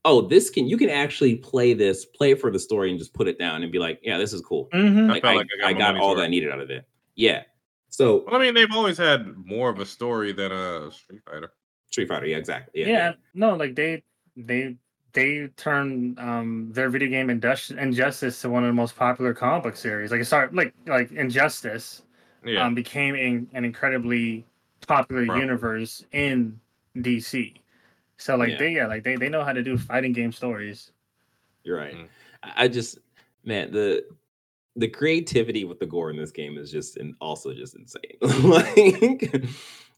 [0.05, 3.15] oh, this can you can actually play this, play it for the story, and just
[3.15, 4.69] put it down and be like, yeah, this is cool.
[4.75, 5.05] Mhm.
[5.11, 6.71] I Like felt I, like I got I got all that I needed out of
[6.71, 6.85] it.
[7.15, 7.43] Yeah.
[7.89, 11.53] So Well, I mean, they've always had more of a story than a Street Fighter.
[11.87, 12.83] Street Fighter, yeah, exactly.
[12.83, 12.89] Yeah.
[12.89, 13.13] Yeah.
[13.35, 14.03] no, like they
[14.37, 14.77] they
[15.15, 19.63] they turned um their video game Indus- Injustice to one of the most popular comic
[19.65, 20.11] book series.
[20.11, 22.03] Like it started like like Injustice
[22.45, 22.65] Yeah.
[22.65, 24.45] um became an, an incredibly
[24.87, 25.41] popular Right.
[25.41, 26.59] universe in
[26.97, 27.55] DC.
[28.17, 28.59] So like Yeah.
[28.59, 30.93] they yeah like they they know how to do fighting game stories.
[31.65, 31.95] You're right.
[31.95, 32.09] Mm.
[32.43, 32.99] I I just
[33.45, 34.05] man, the
[34.77, 38.19] the creativity with the gore in this game is just and also just insane.
[38.45, 39.45] like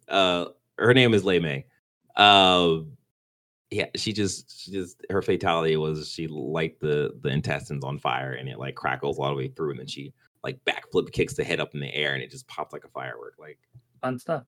[0.08, 0.46] uh
[0.78, 1.66] her name is Li Mei.
[2.16, 2.78] Uh,
[3.70, 8.32] yeah, she just she just her fatality was she light the the intestines on fire
[8.32, 11.44] and it like crackles all the way through and then she like backflip kicks the
[11.44, 13.34] head up in the air and it just pops like a firework.
[13.38, 13.58] Like
[14.02, 14.44] Fun stuff.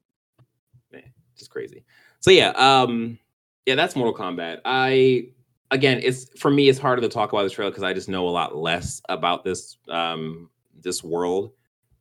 [0.93, 1.03] Man,
[1.37, 1.85] just crazy.
[2.21, 3.19] So yeah, um,
[3.67, 4.61] yeah, that's Mortal Kombat.
[4.65, 5.29] I
[5.71, 8.29] again, it's for me, it's harder to talk about this trailer because I just know
[8.29, 10.49] a lot less about this um
[10.81, 11.53] this world.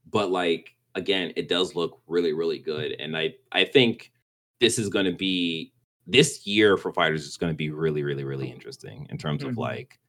[0.10, 4.12] But like again, it does look really, really good, and I I think
[4.60, 5.74] this is going to be
[6.08, 9.54] this year for fighters is going to be really, really, really interesting in terms of
[9.54, 9.58] Mhm.
[9.58, 10.00] like.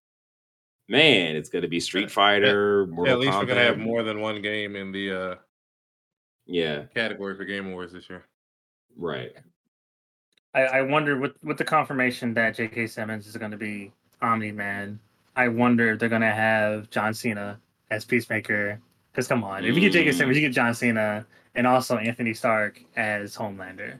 [0.89, 2.87] Man, it's going to be Street Fighter.
[3.05, 5.35] Yeah, at least we're gonna have more than one game in the uh
[6.47, 8.25] Yeah, category for Game Awards this year.
[8.97, 9.33] right.
[10.55, 12.87] I, I wonder with with the confirmation that J.K.
[12.89, 13.91] Simmons is going to be
[14.21, 14.99] Omni Man.
[15.35, 17.59] I wonder if they're going to have John Cena
[17.91, 18.79] as Peacemaker.
[19.11, 20.11] Because come on, if you get J.K.
[20.11, 20.15] Mm.
[20.15, 23.99] Simmons, you get John Cena, and also Anthony Stark as Homelander.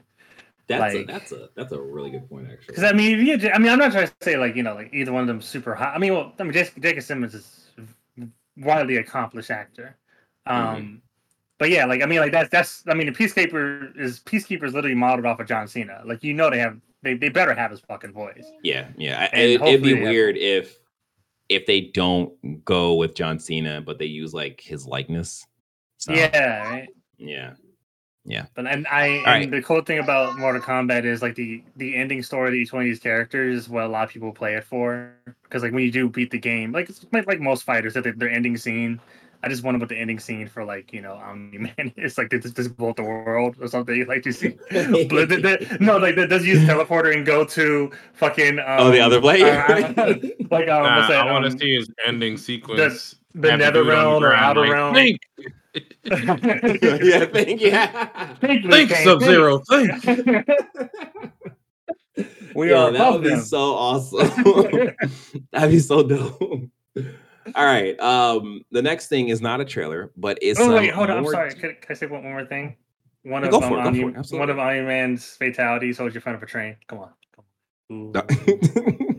[0.67, 2.67] That's a, that's a that's a really good point actually.
[2.75, 4.73] Because I mean, if you I mean, I'm not trying to say like you know
[4.75, 5.93] like either one of them super hot.
[5.95, 6.99] I mean, well, I mean, J- J.K.
[7.01, 7.69] Simmons is
[8.57, 9.97] widely accomplished actor.
[10.45, 11.01] Um,
[11.59, 14.73] but yeah, like I mean, like that's that's I mean, the Peacekeeper is Peacekeeper is
[14.73, 16.01] literally modeled off of John Cena.
[16.05, 18.45] Like you know, they have they, they better have his fucking voice.
[18.63, 19.29] Yeah, yeah.
[19.33, 20.77] And It, it'd be they have- weird if
[21.49, 25.45] if they don't go with John Cena, but they use like his likeness.
[25.97, 26.87] So, Yeah, right.
[27.17, 27.53] yeah,
[28.25, 29.51] Yeah but and I and right.
[29.51, 32.83] the cool thing about Mortal Kombat is like the the ending story to each one
[32.83, 35.13] of these characters is what a lot of people play it for.
[35.43, 38.17] Because like when you do beat the game, like it's like, like most fighters, that
[38.17, 38.99] their ending scene.
[39.45, 42.17] I just wonder what the ending scene for like you know Omni Man is It's
[42.17, 42.29] like.
[42.29, 44.05] Does this blow up the world or something?
[44.07, 45.37] Like you see, but the,
[45.69, 49.19] the, no, like the, does use teleporter and go to fucking um, oh, the other
[49.19, 49.41] play.
[49.43, 50.15] uh,
[50.49, 51.27] like um, Nah, that?
[51.27, 53.17] I want to um, see his ending sequence.
[53.33, 54.93] the the nether dude on the realm or outer like, realm.
[54.93, 55.19] Think,
[55.73, 58.33] yeah, thank yeah.
[58.35, 59.59] Think, Liu think, Kang, Sub Zero.
[59.69, 60.01] Think.
[60.03, 60.47] think.
[62.55, 64.29] we Yo, are that above would be so awesome.
[65.51, 66.41] That'd be so dope.
[67.55, 67.99] All right.
[67.99, 71.17] Um, the next thing is not a trailer, but it's Oh wait, hold on.
[71.17, 71.51] I'm more- sorry.
[71.53, 72.77] Can, can I say one, one more thing?
[73.23, 74.39] One Yeah, of um, for it, go for Omni- it, absolutely.
[74.39, 76.75] one of Iron Man's fatalities holds your front of a train.
[76.87, 77.09] Come on.
[77.35, 77.45] Come
[77.89, 78.25] on.
[78.25, 78.93] Ooh.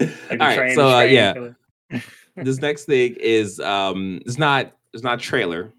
[0.00, 1.50] Like All the right, train- so the uh, yeah,
[2.36, 5.72] this next thing is um, it's not it's not trailer,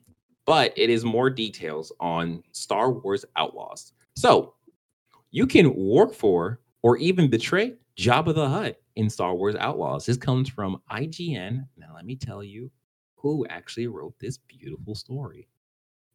[0.46, 3.94] but it is more details on Star Wars Outlaws.
[4.16, 4.54] So
[5.32, 10.06] you can work for or even betray Jabba the Hutt in Star Wars Outlaws.
[10.06, 11.68] This comes from IGN.
[11.78, 12.72] Now let me tell you
[13.16, 15.48] who actually wrote this beautiful story.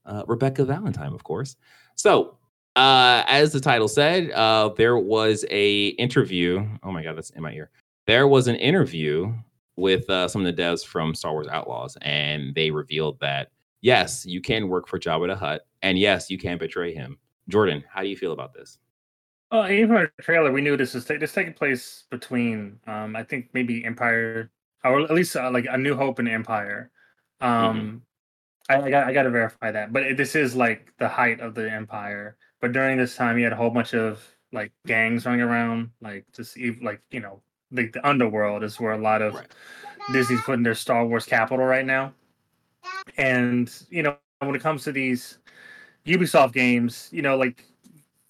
[0.07, 1.57] Uh, Rebecca Valentine, of course.
[1.95, 2.39] So
[2.77, 6.67] uh, as the title said, uh, there was a interview.
[6.83, 7.71] Oh my god, that's in my ear.
[8.07, 9.33] There was an interview
[9.77, 14.25] with uh, some of the devs from Star Wars Outlaws, and they revealed that yes,
[14.25, 17.19] you can work for Jabba the Hutt, and yes, you can betray him.
[17.49, 18.79] Jordan, how do you feel about this?
[19.51, 23.15] Oh, even from the trailer, we knew this was ta- this taking place between, um,
[23.15, 24.51] I think maybe Empire,
[24.85, 26.91] or at least uh, like a New Hope and Empire.
[27.41, 28.03] Um,
[28.69, 31.41] I, I got I got to verify that, but it, this is like the height
[31.41, 32.37] of the Empire.
[32.61, 36.25] But during this time, you had a whole bunch of like gangs running around, like
[36.35, 37.43] just like you know,
[37.75, 39.47] like the underworld is where a lot of Right.
[40.13, 42.13] Disney's putting their Star Wars capital right now.
[43.17, 45.39] And you know, when it comes to these
[46.07, 47.65] Ubisoft games, you know, like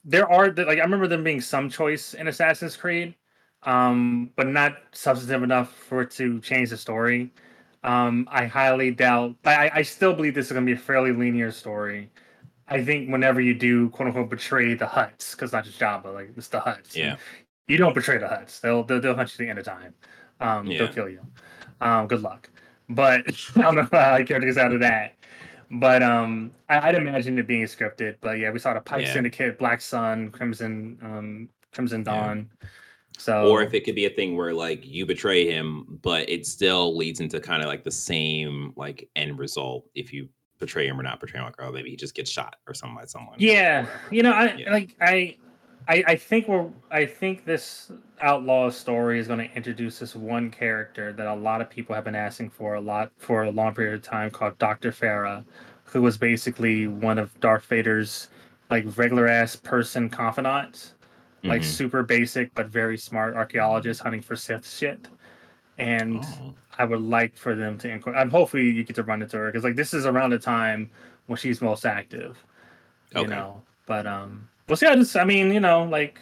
[0.04, 3.14] there are like I remember them being some choice in Assassin's Creed,
[3.64, 7.32] um, but not substantive enough for it to change the story.
[7.82, 9.36] Um, I highly doubt.
[9.44, 12.10] I, I still believe this is going to be a fairly linear story.
[12.66, 16.30] I think whenever you do quote unquote betray the Hutts, because not just Jabba, like
[16.36, 16.96] it's the Hutts.
[16.96, 17.16] Yeah.
[17.68, 18.60] You don't betray the Hutts.
[18.60, 19.94] They'll they'll, they'll hunt you at the end of time.
[20.40, 20.78] Um, Yeah.
[20.78, 21.20] They'll kill you.
[21.80, 22.50] Um, good luck.
[22.88, 23.22] But
[23.56, 25.14] I don't know how I care to get out of that.
[25.70, 28.16] But um, I, I'd imagine it being scripted.
[28.20, 29.12] But yeah, we saw the Pike Yeah.
[29.12, 32.12] Syndicate, Black Sun, Crimson, um, Crimson Yeah.
[32.12, 32.50] Dawn.
[33.16, 36.46] So Or if it could be a thing where like you betray him, but it
[36.46, 40.98] still leads into kind of like the same like end result if you betray him
[40.98, 41.46] or not betray him.
[41.46, 43.36] Like, oh, maybe he just gets shot or something by someone.
[43.38, 44.72] Yeah, you know, I Yeah.
[44.72, 45.36] like I,
[45.86, 46.70] I, I think we're.
[46.90, 51.60] I think this outlaw story is going to introduce this one character that a lot
[51.60, 54.56] of people have been asking for a lot for a long period of time, called
[54.58, 55.44] Doctor Aphra,
[55.84, 58.28] who was basically one of Darth Vader's
[58.70, 60.94] like regular ass person confidants,
[61.46, 61.64] like Mhm.
[61.64, 65.08] super basic but very smart archaeologist hunting for Sith shit.
[65.78, 66.54] And Oh.
[66.78, 68.20] I would like for them to incorporate.
[68.22, 70.90] I'm hopefully you get to run into her because like this is around the time
[71.26, 72.44] when she's most active.
[73.12, 73.28] You Okay.
[73.28, 75.16] know, but um, we'll see how this.
[75.16, 76.18] I mean, you know, like,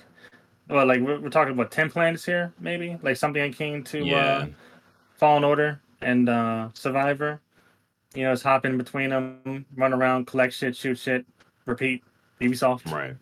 [0.69, 4.17] well, like we're, we're talking about ten planets here, maybe like something akin to yeah.
[4.17, 4.47] uh,
[5.17, 7.41] Fallen Order and uh, Survivor.
[8.15, 11.25] You know, just hop in between them, run around, collect shit, shoot shit,
[11.67, 12.03] repeat.
[12.41, 13.15] Ubisoft, Right.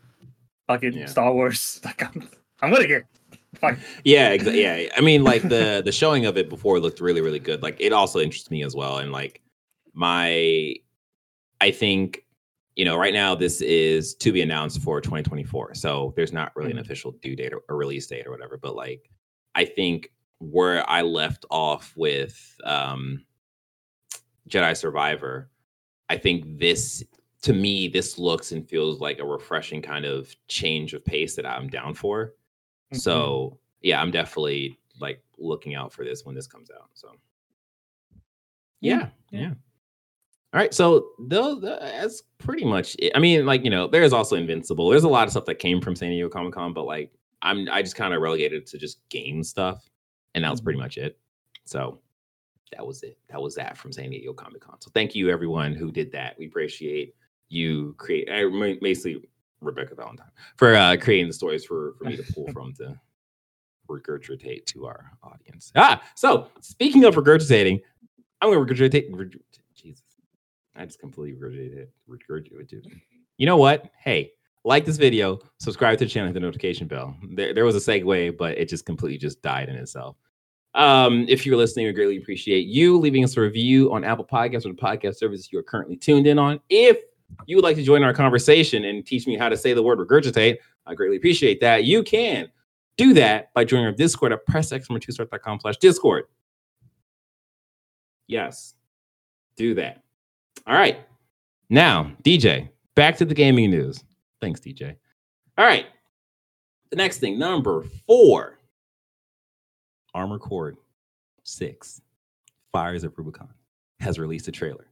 [0.66, 1.06] fucking Yeah.
[1.06, 1.80] Star Wars.
[1.84, 2.28] Like I'm,
[2.62, 3.04] I'm gonna get.
[3.56, 3.78] Fuck.
[4.04, 4.88] Yeah, exa- yeah.
[4.96, 7.62] I mean, like the the showing of it before looked really, really good.
[7.62, 8.98] Like it also interests me as well.
[8.98, 9.40] And like
[9.92, 10.74] my,
[11.60, 12.24] I think,
[12.80, 15.74] you know, right now this is to be announced for 2024.
[15.74, 18.56] So there's not really an official due date or a release date or whatever.
[18.56, 19.10] But like,
[19.54, 23.22] I think where I left off with um
[24.48, 25.50] Jedi Survivor,
[26.08, 27.04] I think this
[27.42, 31.44] to me this looks and feels like a refreshing kind of change of pace that
[31.44, 32.28] I'm down for.
[32.28, 32.96] Mm-hmm.
[32.96, 36.88] So yeah, I'm definitely like looking out for this when this comes out.
[36.94, 37.10] So
[38.80, 39.52] Yeah, yeah, yeah.
[40.52, 43.12] All right, so those that's pretty much it.
[43.14, 44.88] I mean, like you know, there's also Invincible.
[44.88, 47.68] There's a lot of stuff that came from San Diego Comic Con, but like I'm
[47.70, 49.88] I just kind of relegated to just game stuff,
[50.34, 51.18] and that was pretty much it.
[51.66, 52.00] So
[52.72, 53.16] that was it.
[53.28, 54.80] That was that from San Diego Comic Con.
[54.80, 56.36] So thank you everyone who did that.
[56.38, 57.14] We appreciate
[57.48, 58.44] you create I
[58.80, 59.28] basically
[59.60, 62.98] Rebecca Valentine for uh creating the stories for for me to pull from to
[63.88, 65.72] regurgitate to our audience.
[65.76, 67.80] Ah, so speaking of regurgitating,
[68.40, 69.10] I'm gonna regurgitate.
[69.10, 69.42] regurgitate
[69.74, 70.04] Jesus,
[70.76, 71.88] I just completely regurgitated.
[72.08, 73.00] Regurgitated.
[73.36, 73.90] You know what?
[73.98, 74.32] Hey,
[74.64, 77.16] like this video, subscribe to the channel, hit the notification bell.
[77.34, 80.16] There, there was a segue, but it just completely just died in itself.
[80.74, 84.66] Um, if you're listening, we greatly appreciate you leaving us a review on Apple Podcasts
[84.66, 86.60] or the podcast services you are currently tuned in on.
[86.68, 86.98] If
[87.46, 89.98] you would like to join our conversation and teach me how to say the word
[89.98, 91.84] regurgitate, I greatly appreciate that.
[91.84, 92.48] You can
[92.96, 96.24] do that by joining our Discord at pressx2start.com slash Discord.
[98.26, 98.74] Yes,
[99.56, 100.02] do that.
[100.66, 100.98] All right.
[101.68, 104.02] Now, DJ, back to the gaming news.
[104.40, 104.96] Thanks, DJ.
[105.58, 105.86] All right.
[106.90, 108.58] The next thing, number four
[110.14, 110.74] Armored Core
[111.44, 112.00] 6
[112.72, 113.48] Fires of Rubicon
[114.00, 114.86] has released a trailer.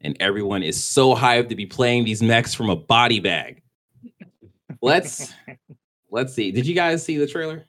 [0.00, 3.62] And everyone is so hyped to be playing these mechs from a body bag.
[4.82, 5.32] Let's
[6.10, 6.52] let's see.
[6.52, 7.64] Did you guys see the trailer?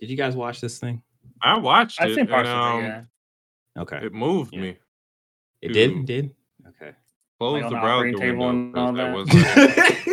[0.00, 1.02] Did you guys watch this thing?
[1.42, 2.14] I watched I've it.
[2.16, 2.86] seen parts and, um, it.
[2.88, 3.82] Yeah.
[3.82, 3.98] Okay.
[4.04, 4.60] It moved Yeah.
[4.60, 4.78] me.
[5.62, 5.74] It Dude.
[5.74, 5.90] did?
[5.90, 6.34] It did?
[6.68, 6.92] Okay.
[7.38, 8.88] Close on the the browser operating table window.
[8.88, 10.06] and all 'cause that.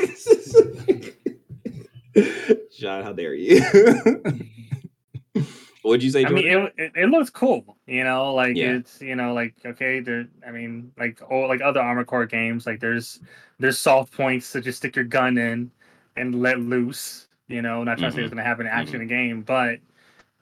[2.16, 3.62] was- John, how dare you?
[5.84, 6.36] What'd you say, I Jordan?
[6.36, 7.78] mean, it, it it looks cool.
[7.86, 8.74] You know, like Yeah.
[8.76, 10.28] it's you know, like okay, there.
[10.46, 13.20] I mean, like all like other Armored Core games, like there's
[13.60, 15.72] there's soft points to just stick your gun in
[16.18, 17.28] and let loose.
[17.48, 18.38] You know, not trying to say it's Mhm.
[18.38, 19.80] gonna happen in action in the game, but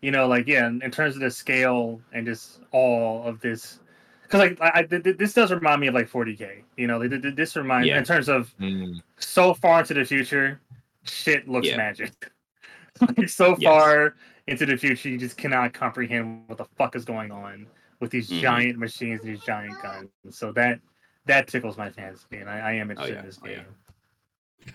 [0.02, 3.80] you know, like yeah, in in terms of the scale and just all of this,
[4.26, 6.64] because like I, I th- th- this does remind me of like 40k.
[6.78, 7.98] You know, like, th- th- this reminds Yeah.
[7.98, 10.60] in terms of Mm, so far into the future,
[11.04, 11.78] shit looks Yeah.
[11.78, 12.32] magic.
[13.18, 13.64] like so Yes.
[13.64, 14.16] far
[14.48, 17.68] into the future, you just cannot comprehend what the fuck is going on
[18.00, 18.42] with these Mhm.
[18.42, 20.10] giant machines, these giant guns.
[20.32, 20.80] So that
[21.26, 23.20] that tickles my fancy, and I, I am interested yeah.
[23.20, 23.66] in this Oh, game.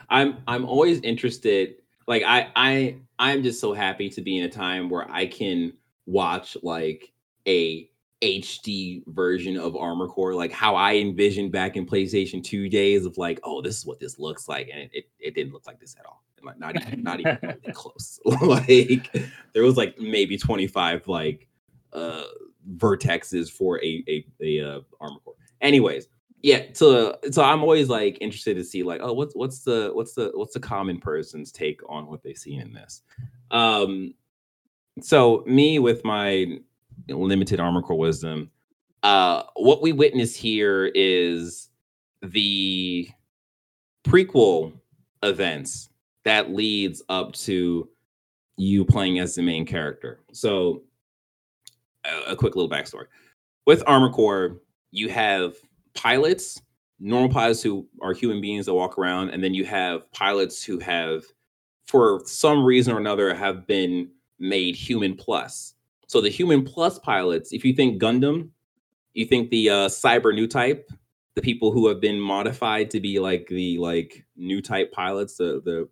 [0.09, 1.77] I'm I'm always interested.
[2.07, 5.73] Like I I I'm just so happy to be in a time where I can
[6.07, 7.13] watch like
[7.47, 7.90] a
[8.23, 13.17] HD version of Armored Core, like how I envisioned back in PlayStation 2 days of
[13.19, 14.69] like, oh, this is what this looks like.
[14.73, 16.23] And it, it, it didn't look like this at all.
[16.43, 17.39] Like not even not even
[17.75, 18.19] close.
[18.43, 19.15] like
[19.53, 21.47] there was like maybe 25 like
[21.93, 22.23] uh
[22.77, 25.35] vertexes for a a, a uh, Armored Core.
[25.61, 26.09] Anyways,
[26.43, 30.15] yeah so so i'm always like interested to see like oh what's what's the what's
[30.15, 33.03] the what's the common person's take on what they've seen in this
[33.51, 34.15] um
[35.01, 36.59] so me with my
[37.11, 38.51] limited Armored Core wisdom.
[39.03, 41.69] Uh what we witness here is
[42.23, 43.09] the
[44.05, 44.73] prequel
[45.23, 45.91] events
[46.25, 47.89] that leads up to
[48.57, 50.21] you playing as the main character.
[50.33, 50.83] So
[52.05, 53.07] a, a quick little backstory.
[53.67, 55.55] With armor core you have
[55.95, 56.61] pilots,
[56.99, 60.79] normal pilots who are human beings that walk around, and then you have pilots who
[60.79, 61.25] have,
[61.87, 65.75] for some reason or another, have been made human plus.
[66.11, 68.49] So the human plus pilots, if you think Gundam,
[69.15, 70.91] you think the uh, cyber new type,
[71.37, 75.63] the people who have been modified to be like the like new type pilots, the
[75.65, 75.89] the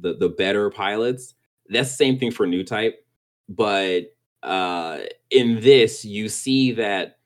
[0.00, 1.34] the, the better pilots.
[1.68, 3.04] That's the same thing for new type,
[3.50, 7.18] but uh, in this you see that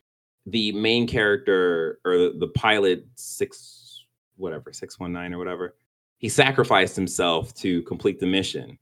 [0.44, 4.06] the main character or the, the pilot six
[4.38, 5.76] whatever 619 or whatever
[6.18, 8.76] he sacrificed himself to complete the mission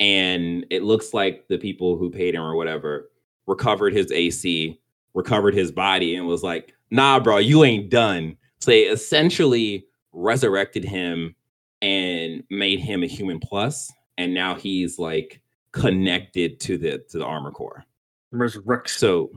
[0.00, 3.10] and it looks like the people who paid him or whatever
[3.46, 4.80] recovered his ac
[5.14, 10.84] recovered his body and was like nah bro you ain't done so they essentially resurrected
[10.84, 11.34] him
[11.82, 15.40] and made him a human plus and now he's like
[15.72, 17.84] connected to the to the Armored Core
[18.32, 18.98] Resurrection.
[18.98, 19.30] so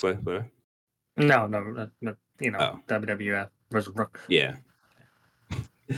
[0.00, 0.44] what, what?
[1.16, 2.80] No, no, no, no, you know, Oh.
[2.88, 4.20] WWF Resurrection.
[4.28, 4.56] Yeah.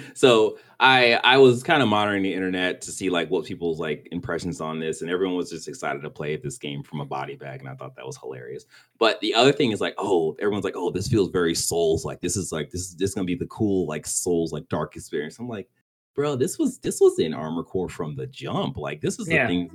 [0.14, 4.08] so I I was kind of monitoring the internet to see like what people's like
[4.12, 7.36] impressions on this, and everyone was just excited to play this game from a body
[7.36, 8.64] bag, and I thought that was hilarious.
[8.98, 12.20] But the other thing is like, oh, everyone's like, oh, this feels very Souls like.
[12.20, 14.96] This is like this is this is gonna be the cool like Souls like dark
[14.96, 15.38] experience.
[15.38, 15.68] I'm like,
[16.14, 18.76] bro, this was this was in Armored Core from the jump.
[18.76, 19.46] Like this is Yeah.
[19.46, 19.70] the thing.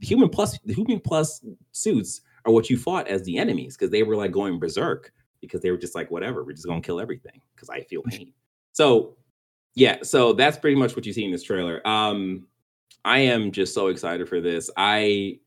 [0.00, 4.04] Human plus the human plus suits are what you fought as the enemies because they
[4.04, 7.40] were like going berserk because they were just like whatever we're just gonna kill everything
[7.54, 8.32] because I feel pain.
[8.72, 9.16] So
[9.78, 11.86] yeah, so that's pretty much what you see in this trailer.
[11.86, 12.46] Um,
[13.04, 14.68] I am just so excited for this.
[14.76, 15.38] I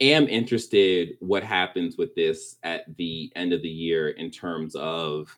[0.00, 5.36] am interested what happens with this at the end of the year in terms of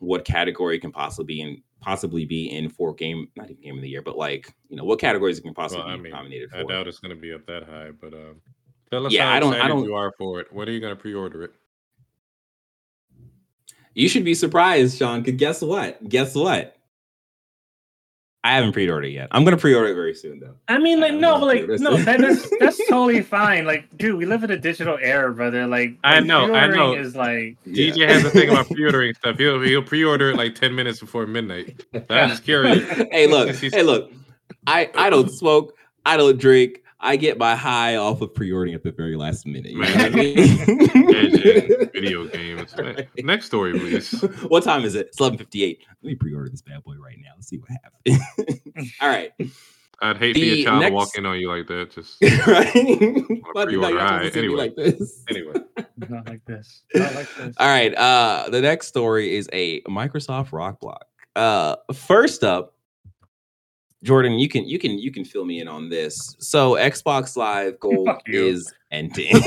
[0.00, 3.82] what category can possibly be in possibly be in for game not even game of
[3.82, 6.50] the year but like you know what categories it can possibly Well, I be nominated
[6.50, 8.40] for I doubt it's going to be up that high, but um,
[8.90, 10.50] tell us Yeah, how I don't- I don't- you are for it.
[10.50, 11.52] When are you going to pre-order it?
[13.94, 16.76] you should be surprised sean because guess what guess what
[18.44, 21.12] i haven't pre-ordered it yet i'm gonna pre-order it very soon though I mean, like,
[21.12, 23.66] I no, but like, no, that is that's totally fine.
[23.66, 25.66] Like, dude, we live in a digital era, brother.
[25.66, 26.94] Like, I know, I know.
[26.94, 29.36] Is like, DJ has a thing about pre-ordering stuff.
[29.36, 31.84] He'll he'll pre-order it like ten minutes before midnight.
[32.08, 32.88] I'm curious.
[33.10, 34.10] hey, look, hey, look.
[34.66, 35.74] I I don't smoke.
[36.06, 36.82] I don't drink.
[37.04, 39.72] I get my high off of pre-ordering at the very last minute.
[39.72, 40.36] You know what I mean?
[41.92, 42.74] video games.
[43.18, 44.10] Next story, please.
[44.48, 45.08] what time is it?
[45.08, 45.84] It's eleven fifty-eight.
[45.86, 47.32] Let me pre-order this bad boy right now.
[47.36, 48.94] Let's see what happens.
[49.02, 49.32] All right,
[50.00, 51.90] I'd hate for The your child to walk in on you like that.
[51.90, 52.72] Just right.
[53.52, 53.90] But you know, pre-order.
[53.90, 54.56] you're not All right, supposed to see me anyway.
[54.56, 55.24] like this.
[55.28, 55.54] anyway.
[56.08, 56.82] not like this.
[56.94, 57.54] Not like this.
[57.58, 57.94] All right.
[57.94, 61.04] Uh, the next story is a Microsoft rock block.
[61.36, 62.73] Uh, first up,
[64.04, 66.36] Jordan, you can you can you can fill me in on this.
[66.38, 69.32] So Xbox Live Gold is ending.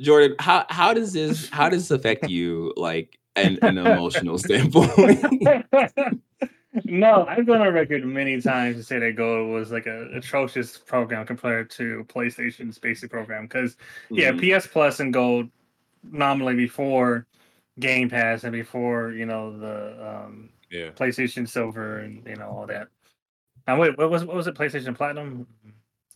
[0.00, 4.90] Jordan, how how does this how does this affect you like an, an emotional standpoint?
[6.84, 10.76] no, I've gone on record many times to say that Gold was like a atrocious
[10.76, 13.44] program compared to PlayStation's basic program.
[13.44, 13.76] Because
[14.10, 14.58] yeah, Mhm.
[14.58, 15.48] PS Plus and Gold
[16.02, 17.26] nominally before
[17.78, 20.90] Game Pass and before you know the um, Yeah.
[20.90, 22.88] PlayStation Silver and you know all that.
[23.66, 24.54] And wait, what was what was it?
[24.54, 25.46] PlayStation Platinum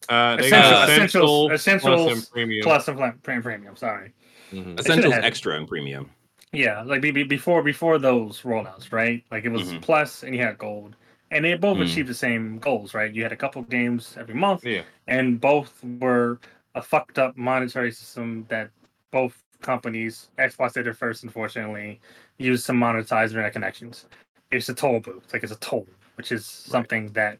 [0.09, 2.63] Uh, they Essential, got essentials- essentials, essentials and premium.
[2.63, 3.75] Plus and Pla- Pre- Premium.
[3.77, 4.13] Sorry.
[4.53, 4.79] Mhm.
[4.79, 6.11] Essentials extra and premium.
[6.53, 9.25] Yeah, like be, be- before before those rollouts, right?
[9.31, 9.81] Like it was Mhm.
[9.83, 10.95] Plus and you had Gold,
[11.31, 11.87] and they both Mhm.
[11.91, 13.13] achieved the same goals, right?
[13.13, 14.83] You had a couple games every month, Yeah.
[15.09, 16.39] and both were
[16.75, 18.71] a fucked up monetary system that
[19.11, 21.99] both companies, Xbox did it first, unfortunately,
[22.39, 24.07] used to monetize their connections.
[24.55, 25.87] It's a toll booth, like it's a toll,
[26.17, 27.39] which is something that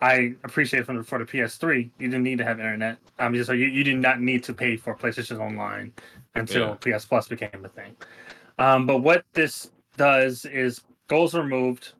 [0.00, 1.90] I appreciate from the, for the PS3.
[1.98, 2.98] You didn't need to have internet.
[3.18, 5.92] I mean, so you, you did not need to pay for PlayStation Online
[6.34, 7.96] until PS Plus became a thing.
[8.58, 11.92] Um, but what this does is goals removed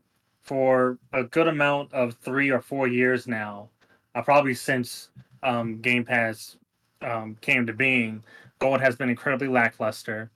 [0.42, 3.68] for a good amount of three or four years now,
[4.14, 5.10] uh, probably since
[5.42, 6.56] um, Game Pass
[7.02, 8.22] um, came to being.
[8.58, 10.30] Gold has been incredibly lackluster.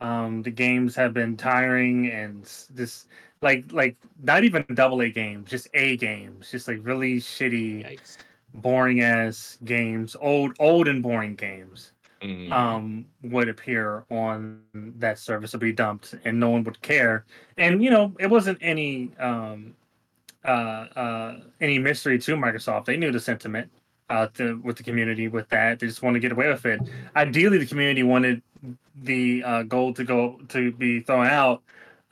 [0.00, 3.06] Um, the games have been tiring and this
[3.42, 8.18] like like not even double A games, just A games, just like really shitty, Yikes.
[8.54, 12.50] boring ass games, old old and boring games Mhm.
[12.52, 15.30] um would appear on that service would
[15.60, 15.84] be dumped
[16.24, 17.02] and no one would care
[17.34, 19.74] and you know it wasn't any um
[20.44, 20.48] uh
[20.96, 23.70] uh any mystery to microsoft they knew the sentiment
[24.08, 26.82] uh to, with the community with that they just want to get away with it
[27.16, 28.42] ideally the community wanted
[28.94, 31.62] the uh gold to go to be thrown out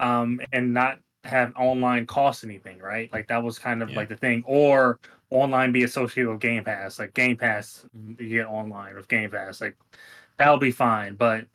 [0.01, 3.97] um and not have online cost anything right like that was kind of Yeah.
[3.97, 4.99] like the thing or
[5.31, 7.85] online be associated with game pass like game pass
[8.19, 9.77] you get online with game pass like
[10.39, 11.15] that'll be fine.
[11.15, 11.47] But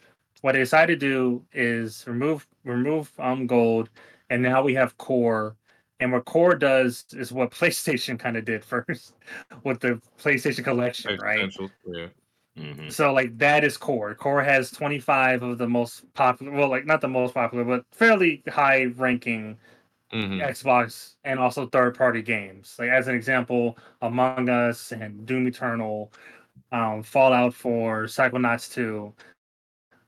[0.41, 3.89] what they decided to do is remove remove um gold,
[4.30, 5.55] and now we have core.
[5.99, 9.13] And what core does is what PlayStation kind of did first
[9.63, 11.53] with the PlayStation Collection, right?
[11.86, 12.07] Yeah.
[12.58, 12.91] Mhm.
[12.91, 14.14] So like that is core.
[14.16, 18.43] Core has 25 of the most popular, well, like not the most popular, but fairly
[18.49, 19.58] high ranking
[20.12, 20.41] Mhm.
[20.41, 22.76] Xbox and also third party games.
[22.78, 26.12] Like as an example, Among Us and Doom Eternal,
[26.74, 29.14] um, Fallout 4, Psychonauts 2,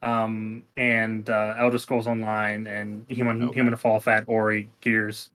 [0.01, 3.53] um, and uh, Elder Scrolls Online and Human Okay.
[3.55, 5.29] Human Fall Flat, Ori, Gears.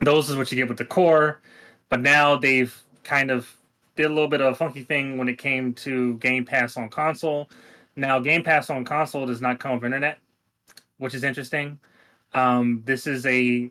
[0.00, 1.40] Those is what you get with the core,
[1.88, 3.54] but now they've kind of
[3.98, 6.88] did a little bit of a funky thing when it came to Game Pass on
[6.88, 7.50] console.
[7.96, 10.18] Now Game Pass on console does not come with internet,
[10.98, 11.78] which is interesting.
[12.32, 13.70] Um, this is a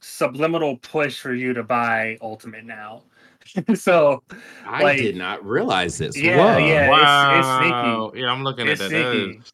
[0.00, 3.02] subliminal push for you to buy Ultimate now.
[3.74, 4.22] so
[4.64, 6.16] I Like- did not realize this.
[6.16, 6.58] Yeah, Whoa.
[6.58, 6.84] yeah.
[6.86, 7.72] it's- it's sneaky.
[7.72, 8.12] wow.
[8.14, 8.96] Yeah, I'm looking it's at that.
[8.96, 9.38] That sneaky.
[9.38, 9.52] is-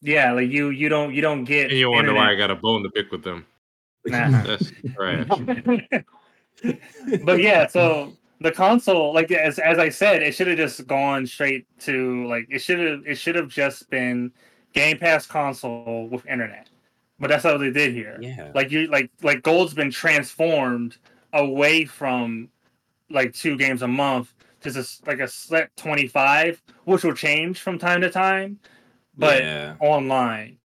[0.00, 2.56] Yeah, like you you don't you don't get And you wonder why I got a
[2.56, 3.44] bone to pick with them.
[4.06, 4.42] Nah.
[4.42, 5.26] That's trash.
[7.24, 11.26] but yeah, so the console, like as as I said, it should have just gone
[11.26, 14.32] straight to like it should have it should have just been
[14.72, 16.68] Game Pass console with internet.
[17.18, 18.16] But that's how they did here.
[18.20, 18.52] Yeah.
[18.54, 20.98] Like you like like Gold's been transformed
[21.32, 22.48] away from
[23.10, 27.78] like two games a month to just like a set 25, which will change from
[27.78, 28.58] time to time,
[29.16, 29.74] but yeah.
[29.80, 30.58] online.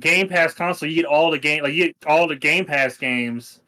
[0.00, 2.96] Game Pass console, you get all the game like you get all the Game Pass
[2.96, 3.60] games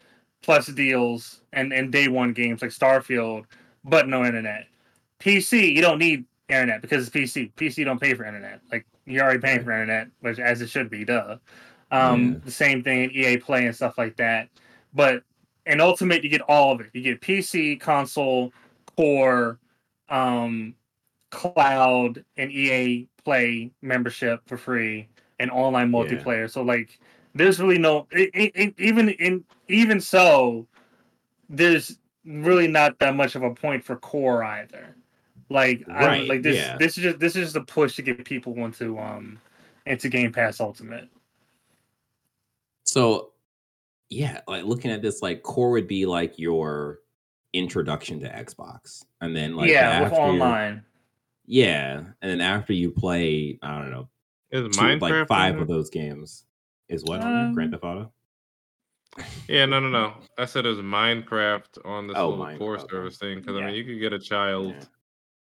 [0.43, 3.45] plus deals and, and day one games like Starfield,
[3.85, 4.67] but no internet.
[5.21, 7.53] PC, you don't need internet because it's PC.
[7.55, 8.61] PC don't pay for internet.
[8.73, 11.37] Like you're already paying for internet, which as it should be, duh.
[11.91, 12.39] Um, Yeah.
[12.45, 14.49] the same thing EA Play and stuff like that.
[14.95, 15.23] But
[15.67, 16.89] in Ultimate, you get all of it.
[16.93, 18.53] You get PC, console,
[18.97, 19.59] core,
[20.09, 20.75] um,
[21.31, 25.99] cloud, and EA Play membership for free, and online Yeah.
[25.99, 26.51] multiplayer.
[26.51, 26.99] So like,
[27.35, 30.67] there's really no it, it, it- even in even so,
[31.49, 34.95] there's really not that much of a point for core either.
[35.49, 36.77] Like, Right, don't, like this yeah.
[36.79, 39.39] this is just this is just a push to get people into um
[39.87, 41.09] into Game Pass Ultimate.
[42.85, 43.31] So,
[44.09, 47.01] yeah, like looking at this, like core would be like your
[47.53, 50.85] introduction to Xbox, and then like yeah, with online.
[51.47, 54.09] Yeah, and then after you play, I don't know,
[54.53, 56.45] Is two, Minecraft like five of those games
[56.89, 58.13] is what Um, Grand Theft Auto.
[59.49, 60.15] Yeah, no, no, no.
[60.39, 62.91] I said it was Minecraft on this Oh, little core Minecraft, okay.
[62.91, 64.85] service thing because I mean you could get a child Yeah.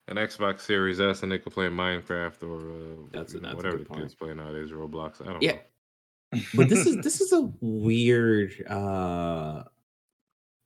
[0.09, 3.49] an Xbox Series S and they could play Minecraft or uh, That's a- you know,
[3.49, 5.23] that's whatever the kids play nowadays, Roblox.
[5.23, 5.59] I don't Yeah,
[6.33, 6.41] know.
[6.55, 9.63] but this is this is a weird uh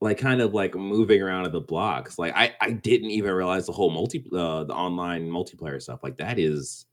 [0.00, 3.66] like kind of like moving around of the blocks like i i didn't even realize
[3.66, 6.86] the whole multi uh, the online multiplayer stuff like that is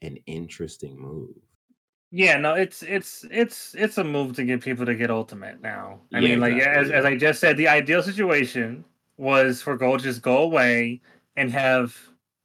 [0.00, 1.36] an interesting move
[2.16, 6.00] Yeah, no, it's it's it's it's a move to get people to get Ultimate now.
[6.12, 7.04] I Yeah, mean, like exactly, as as.
[7.04, 8.84] I just said, the ideal situation
[9.16, 11.00] was for Gold to just go away
[11.36, 11.96] and have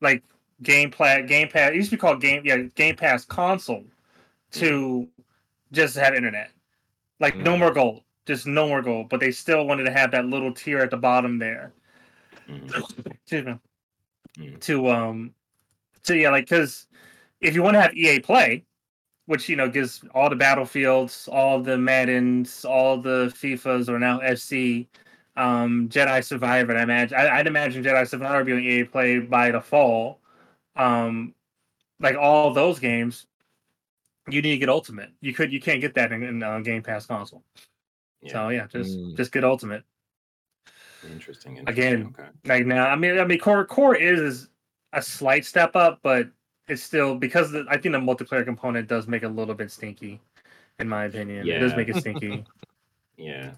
[0.02, 0.24] like
[0.64, 1.70] Game Pass, Game Pass.
[1.72, 3.86] It used to be called Game, yeah, Game Pass console
[4.54, 5.08] to
[5.72, 6.52] just have internet.
[7.20, 7.60] Like no Mhm.
[7.60, 9.10] more gold, just no more gold.
[9.10, 11.74] But they still wanted to have that little tier at the bottom there.
[13.06, 13.60] Excuse me.
[14.38, 14.60] Mm.
[14.62, 15.34] To um,
[16.04, 16.88] to yeah, like because
[17.42, 18.66] if you want to have EA Play,
[19.30, 24.20] which you know gives all the battlefields, all the Maddens, all the FIFAs or now
[24.22, 24.88] FC,
[25.38, 26.76] um, Jedi Survivor.
[26.76, 30.20] I imagine I, I'd imagine Jedi Survivor being EA Play by the fall.
[30.76, 31.36] Um,
[32.00, 33.28] like all those games,
[34.28, 35.12] you need to get Ultimate.
[35.22, 37.44] You could you can't get that in, in uh, Game Pass console.
[38.24, 39.16] yeah So yeah, just Mm.
[39.16, 39.84] just get Ultimate.
[41.04, 44.50] interesting, interesting Again, okay Like now, I mean, I mean, core core is
[44.94, 46.30] a slight step up, but
[46.70, 49.72] it's still because the, I think the multiplayer component does make it a little bit
[49.72, 50.22] stinky,
[50.80, 51.48] in my opinion.
[51.48, 52.46] It does make it stinky.
[53.18, 53.52] Yeah.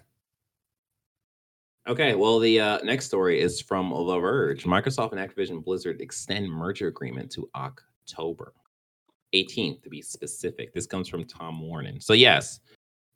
[1.88, 4.64] Okay, well, the uh, next story is from The Verge.
[4.64, 8.52] Microsoft and Activision Blizzard extend merger agreement to October
[9.34, 10.72] 18th, to be specific.
[10.72, 12.00] This comes from Tom Warren.
[12.00, 12.60] So, yes,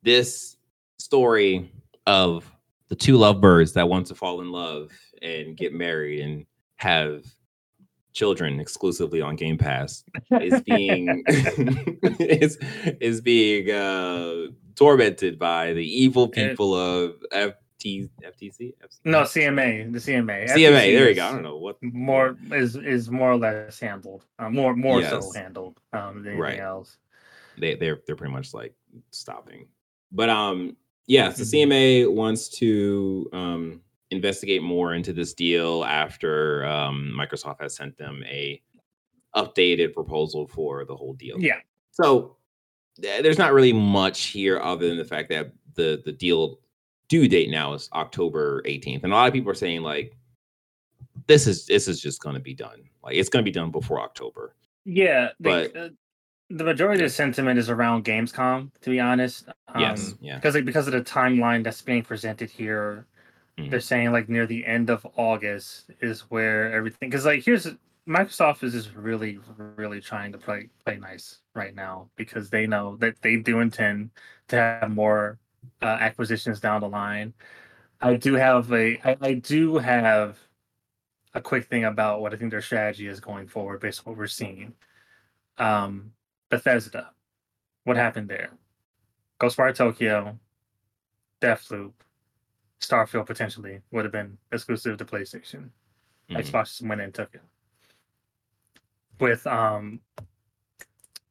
[0.03, 0.57] this
[0.99, 1.71] story
[2.07, 2.51] of
[2.89, 4.91] the two lovebirds that want to fall in love
[5.23, 7.25] and get married and have
[8.21, 10.03] children exclusively on Game Pass
[10.41, 11.23] is being
[12.19, 12.59] is
[13.01, 18.73] is being uh tormented by the evil people of FT, FTC
[19.05, 22.75] no, CMA, the CMA, CMA FTC there you go I don't know what More is
[22.77, 25.11] is more or less handled, uh, more more Yes.
[25.11, 26.59] so handled um, than anything Right.
[26.59, 26.97] else.
[27.59, 28.75] they they're they're pretty much like
[29.13, 29.69] stopping
[30.11, 31.53] but um yes the Mhm.
[31.71, 33.81] CMA wants to um
[34.11, 38.61] investigate more into this deal after um Microsoft has sent them a
[39.35, 41.59] updated proposal for the whole deal Yeah,
[41.91, 42.37] So
[43.01, 46.61] th- there's not really much here other than the fact that the the deal
[47.09, 50.17] due date now is October 18th, and a lot of people are saying like
[51.27, 52.83] this is this is just going to be done.
[53.03, 54.55] Like it's going to be done before October.
[54.85, 55.31] yeah.
[55.41, 55.93] But- But
[56.49, 59.49] the majority of the sentiment is around Gamescom, to be honest.
[59.77, 60.37] yes, Um, yeah.
[60.37, 63.05] because like, because of the timeline that's being presented here
[63.59, 63.71] Mhm.
[63.71, 67.67] they're saying like near the end of august is where everything because like here's
[68.09, 69.39] microsoft is just really
[69.77, 74.11] really trying to play play nice right now because they know that they do intend
[74.49, 75.39] to have more
[75.83, 77.35] uh, acquisitions down the line.
[78.01, 80.39] I do have a I, I do have
[81.35, 84.19] a quick thing about what i think their strategy is going forward based on what
[84.19, 84.75] we're seeing.
[85.59, 86.13] Um
[86.51, 87.13] bethesda
[87.85, 88.51] what happened there?
[89.41, 90.39] Ghostwire tokyo
[91.41, 91.93] deathloop
[92.81, 95.71] Starfield potentially would have been exclusive to PlayStation.
[96.31, 96.39] Mhm.
[96.39, 97.43] Xbox went and took it.
[99.19, 100.01] With um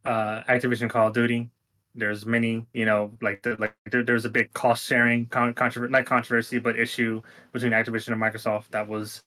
[0.06, 1.50] uh Activision Call of Duty,
[1.94, 5.92] there's many, you know, like the, like there, there's a big cost sharing con- controversy,
[5.92, 7.22] not controversy, but issue
[7.54, 9.24] between Activision and Microsoft that was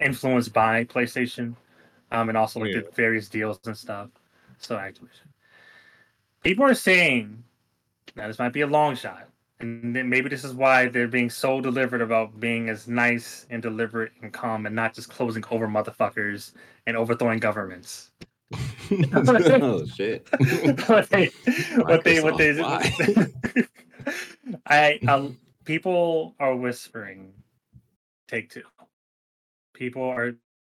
[0.00, 1.54] influenced by PlayStation,
[2.12, 2.80] um, and also like Yeah.
[2.80, 4.08] the various deals and stuff.
[4.58, 5.26] So Activision.
[6.42, 7.44] People are saying
[8.16, 9.28] now this might be a long shot,
[9.60, 13.62] and then maybe this is why they're being so deliberate about being as nice and
[13.62, 16.52] deliberate and calm and not just closing over motherfuckers
[16.86, 18.10] and overthrowing governments.
[18.52, 20.28] oh shit.
[20.86, 21.30] what they,
[21.76, 22.56] what they, what they,
[24.66, 27.32] I, um, people are whispering
[28.28, 28.62] take two.
[29.74, 30.32] People are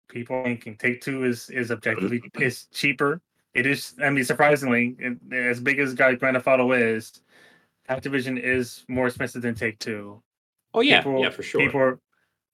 [0.09, 3.21] people are thinking take two is is objectively is cheaper.
[3.53, 3.93] It is.
[4.01, 7.21] I mean, surprisingly, it, as big as Grand Theft Auto is,
[7.89, 10.21] Activision is more expensive than Take Two.
[10.73, 11.61] Oh yeah, people, yeah, for sure.
[11.61, 11.99] People are,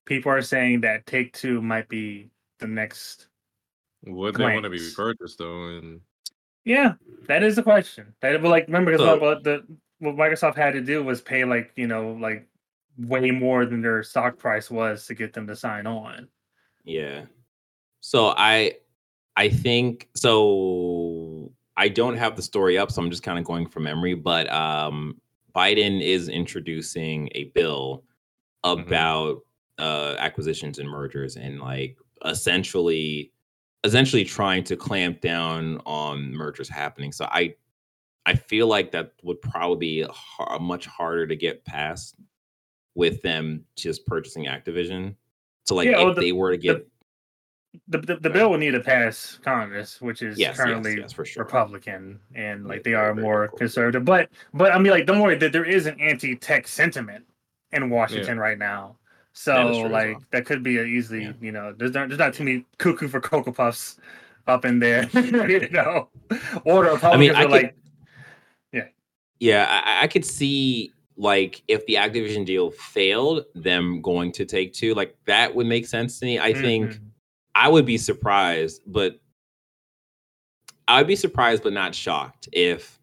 [0.06, 2.30] people are saying that Take Two might be
[2.60, 3.28] the next.
[4.06, 4.94] Would they want to be Claims.
[4.96, 5.70] purchased though?
[5.78, 6.02] And
[6.66, 6.94] Yeah,
[7.28, 8.14] that is the question.
[8.22, 9.66] That but like remember because So- what the
[10.00, 12.48] what Microsoft had to do was pay like you know like
[12.98, 16.28] way more than their stock price was to get them to sign on.
[16.84, 17.26] Yeah.
[18.02, 18.74] So I
[19.36, 23.68] I think so I don't have the story up, so I'm just kind of going
[23.68, 25.20] from memory, but um
[25.56, 28.04] Biden is introducing a bill
[28.66, 28.82] Mhm.
[28.84, 29.41] about
[29.80, 33.32] uh acquisitions and mergers and like essentially
[33.84, 37.12] essentially trying to clamp down on mergers happening.
[37.12, 37.56] So I
[38.26, 40.08] I feel like that would probably be
[40.62, 42.16] much harder to get past
[42.95, 45.16] with them just purchasing Activision.
[45.66, 46.88] So like Yeah, if the- they were to get
[47.88, 51.13] The the, the bill will need to pass Congress, which is yes, currently yes, yes,
[51.13, 51.43] for sure.
[51.43, 54.05] Republican, and Yeah, like they are more conservative.
[54.05, 57.26] But but I mean, like, don't worry that there is an anti-tech sentiment
[57.71, 58.97] in Washington right now.
[59.34, 60.24] So like well.
[60.32, 61.32] that could be a easily Yeah.
[61.41, 63.97] you know there's not there's not too many cuckoo for cocoa puffs
[64.45, 66.09] up in there, you know,
[66.65, 67.76] or the Republicans I are could- like
[69.39, 74.74] Yeah, I, I could see like if the Activision deal failed, them going to take
[74.74, 76.39] two, like that would make sense to me.
[76.39, 76.99] I think mhm.
[77.56, 79.20] I would be surprised, but
[80.88, 82.99] I would be surprised but not shocked if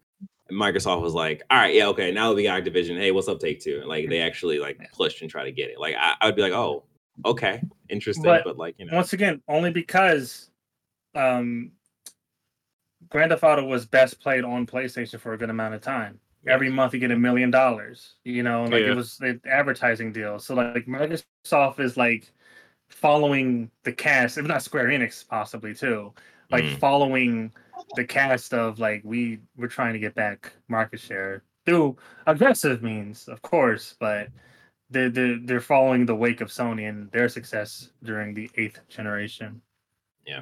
[0.51, 2.97] Microsoft was like, all right, yeah, okay, now we got Activision.
[2.97, 3.77] Hey, what's up, take two?
[3.79, 4.87] And like they actually like Yeah.
[4.93, 5.79] pushed and try to get it.
[5.79, 6.83] Like I, I would be like, oh,
[7.25, 10.49] okay, interesting, But but, like you know, once again only because
[11.15, 11.71] um
[13.09, 16.19] Grand Theft Auto was best played on PlayStation for a good amount of time.
[16.47, 18.91] Every month you get a million dollars, you know, like Yeah.
[18.91, 20.39] it was the advertising deal.
[20.39, 22.31] So like Microsoft is like
[22.91, 26.13] following the cast, if not Square Enix possibly too,
[26.51, 26.79] like Mm.
[26.79, 27.51] following
[27.95, 31.95] the cast of like we we're trying to get back market share through
[32.27, 34.29] aggressive means, of course, but
[34.89, 39.61] they're, they're, they're following the wake of Sony and their success during the eighth generation.
[40.25, 40.41] Yeah.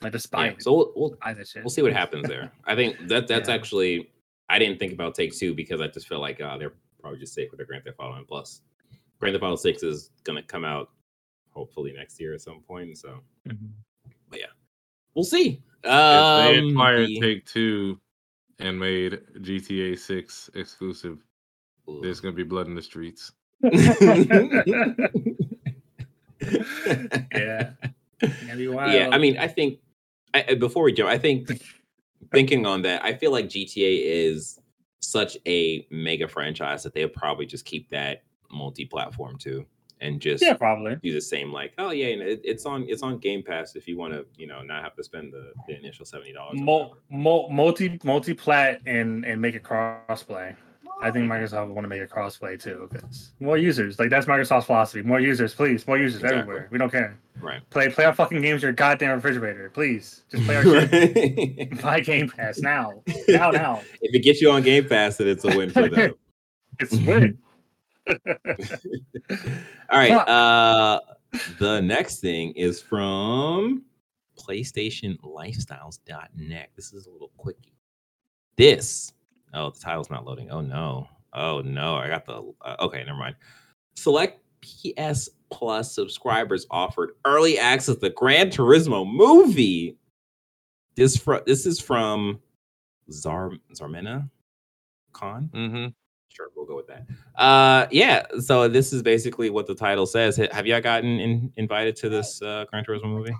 [0.00, 0.08] Like yeah.
[0.10, 1.64] despite So we'll, we'll shit.
[1.64, 2.52] we'll see what happens there.
[2.64, 3.54] I think that that's Yeah.
[3.54, 4.10] actually
[4.48, 7.34] I didn't think about Take Two because I just feel like uh, they're probably just
[7.34, 8.60] safe with their Grand Theft Auto and Plus.
[9.18, 10.90] Grand Theft Auto Six is gonna come out
[11.56, 12.98] hopefully next year at some point.
[12.98, 13.70] So Mhm.
[14.28, 14.46] But yeah,
[15.14, 15.62] we'll see.
[15.82, 17.98] if they Um, acquired the- Take Two
[18.58, 21.18] and made GTA Six exclusive,
[21.88, 22.02] Ugh.
[22.02, 23.32] there's gonna be blood in the streets.
[26.42, 27.70] yeah.
[28.20, 28.92] That'd be wild.
[28.94, 29.78] yeah, I mean, I think
[30.34, 31.48] I, I- before we jump, I think
[32.32, 34.58] thinking on that, I feel like GTA is
[35.00, 39.64] such a mega franchise that they'll probably just keep that multi-platform too,
[40.00, 40.96] and just yeah, probably.
[41.02, 41.52] do the same.
[41.52, 44.12] Like, oh yeah, you know, it, it's on it's on Game Pass if you want
[44.12, 46.60] to, you know, not have to spend the, the initial seventy dollars.
[46.60, 50.54] Mul- mul- multi multi plat and and make it crossplay.
[51.02, 53.98] I think Microsoft want to make it crossplay too because more users.
[53.98, 55.02] Like that's Microsoft's philosophy.
[55.02, 55.86] More users, please.
[55.86, 56.40] More users Exactly.
[56.40, 56.68] everywhere.
[56.70, 57.18] We don't care.
[57.38, 57.60] right.
[57.68, 60.22] Play play our fucking games in your goddamn refrigerator, please.
[60.30, 61.82] Just play our shit.
[61.82, 63.02] Buy Game Pass now.
[63.28, 63.82] Now, now.
[64.00, 66.14] If it gets you on Game Pass, then it's a win for them.
[66.80, 67.38] It's win.
[69.90, 70.12] All right.
[70.12, 71.00] Uh
[71.58, 73.82] the next thing is from
[74.38, 76.70] PlayStationLifestyles.net.
[76.76, 77.72] This is a little quickie.
[78.56, 79.12] This,
[79.54, 80.50] oh, the title's not loading.
[80.50, 81.08] Oh no.
[81.32, 81.96] Oh no.
[81.96, 83.36] I got the uh, okay, never mind.
[83.96, 89.96] Select PS Plus subscribers offered early access to the Gran Turismo movie.
[90.96, 92.40] This fr- this is from
[93.12, 94.28] Zar Zarmina
[95.12, 95.50] Khan.
[95.54, 95.86] Mm-hmm.
[96.36, 97.06] Sure, we'll go with that.
[97.40, 98.26] Uh, yeah.
[98.40, 100.36] So this is basically what the title says.
[100.36, 103.34] Have y'all gotten in, invited to this uh, Gran Turismo movie?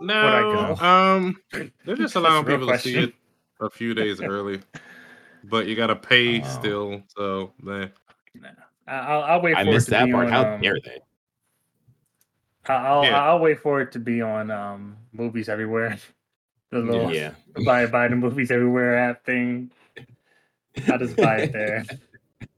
[0.00, 1.36] No, um,
[1.84, 3.12] they're just allowing real people to see it
[3.60, 4.60] a few days early,
[5.44, 6.44] but you gotta pay Oh.
[6.48, 7.02] still.
[7.16, 7.86] So, eh.
[8.88, 9.56] I- I'll, I'll wait.
[9.56, 10.26] I for missed it to that be part.
[10.26, 10.98] On, How um, dare they?
[12.66, 13.22] I- I'll Yeah.
[13.22, 15.98] I'll wait for it to be on um movies everywhere.
[16.70, 17.32] The little Yeah.
[17.64, 19.72] buy buy the movies everywhere app thing.
[20.88, 21.84] I'll just buy it there.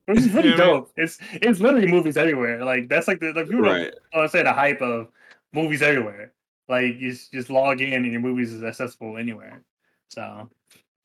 [0.07, 0.67] Which is pretty Yeah, man.
[0.67, 0.93] dope.
[0.97, 2.65] It's it's literally movies everywhere.
[2.65, 3.95] Like that's like the like people don't Right.
[4.15, 5.09] I say the hype of
[5.53, 6.33] movies everywhere.
[6.69, 9.63] Like you s- just log in and your movies is accessible anywhere.
[10.09, 10.49] So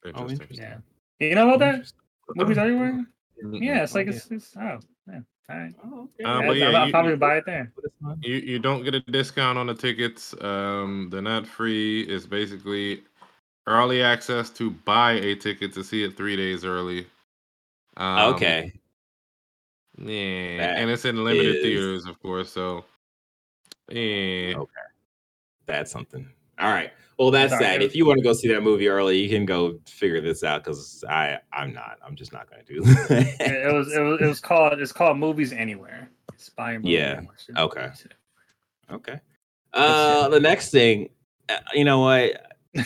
[0.06, 0.40] Oh, interesting.
[0.42, 0.66] interesting.
[1.20, 1.92] yeah, you know about that
[2.36, 3.06] movies everywhere.
[3.54, 5.20] Yeah, it's like it's, it's oh yeah.
[5.50, 5.74] All right.
[5.86, 6.24] Oh, okay.
[6.24, 7.72] Um, Yeah, but yeah, I'll, I'll you- probably you- buy it there.
[7.76, 8.20] Put this on.
[8.24, 10.34] You you don't get a discount on the tickets.
[10.42, 12.02] Um, they're not free.
[12.04, 13.04] It's basically
[13.68, 17.06] early access to buy a ticket to see it three days early.
[17.98, 18.74] Um, okay.
[19.98, 22.52] Yeah, That and it's in limited is- theaters, of course.
[22.52, 22.86] So,
[23.90, 24.72] yeah, Okay.
[25.66, 26.30] That's something.
[26.60, 26.92] All right.
[27.20, 27.82] Well, that's Sorry, sad.
[27.82, 30.44] it If you want to go see that movie early, you can go figure this
[30.44, 31.98] out because I I'm not.
[32.06, 33.52] I'm just not going to do It, that.
[33.66, 36.10] it was it was it was called it's called Movies Anywhere.
[36.34, 37.90] It's by movie Yeah, Anywhere, okay.
[38.92, 39.20] Okay.
[39.74, 41.10] Uh, the next thing,
[41.50, 42.54] uh, you know what?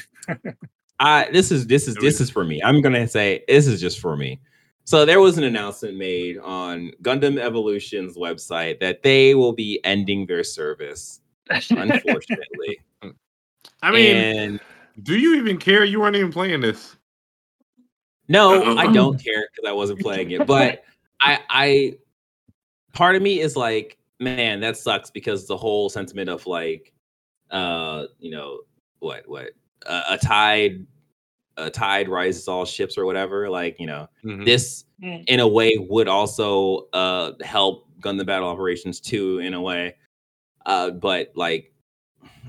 [0.99, 2.61] I this is this is Here we this is for me.
[2.63, 4.39] I'm gonna say this is just for me.
[4.83, 10.25] So there was an announcement made on Gundam Evolution's website that they will be ending
[10.25, 12.79] their service, unfortunately.
[13.83, 14.59] I mean, and
[15.03, 15.83] do you even care?
[15.83, 16.95] You weren't even playing this.
[18.27, 20.45] no, I don't care because I wasn't playing it.
[20.45, 20.83] But
[21.21, 21.93] I, I,
[22.93, 26.93] part of me is like, man, that sucks because the whole sentiment of like,
[27.49, 28.61] uh, you know,
[28.99, 29.51] what, what,
[29.85, 30.85] uh, a tide,
[31.65, 33.49] a tide rises all ships or whatever.
[33.49, 34.45] Like, you know, Mhm.
[34.45, 35.23] this Mm.
[35.27, 39.95] in a way would also uh help Gundam Battle Operations 2 in a way.
[40.65, 41.73] Uh, but like,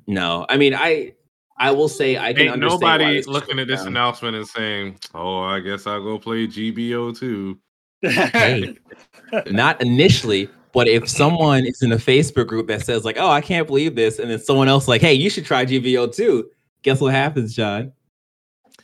[0.07, 1.15] no, I mean, I,
[1.59, 3.89] I will say I can Ain't understand nobody this looking at this down.
[3.89, 7.59] announcement and saying, "Oh, I guess I'll go play GBO 2."
[8.03, 8.75] Hey,
[9.47, 13.41] not initially, but if someone is in a Facebook group that says like, "Oh, I
[13.41, 16.51] can't believe this," and then someone else like, "Hey, you should try GBO 2,"
[16.83, 17.93] guess what happens, John?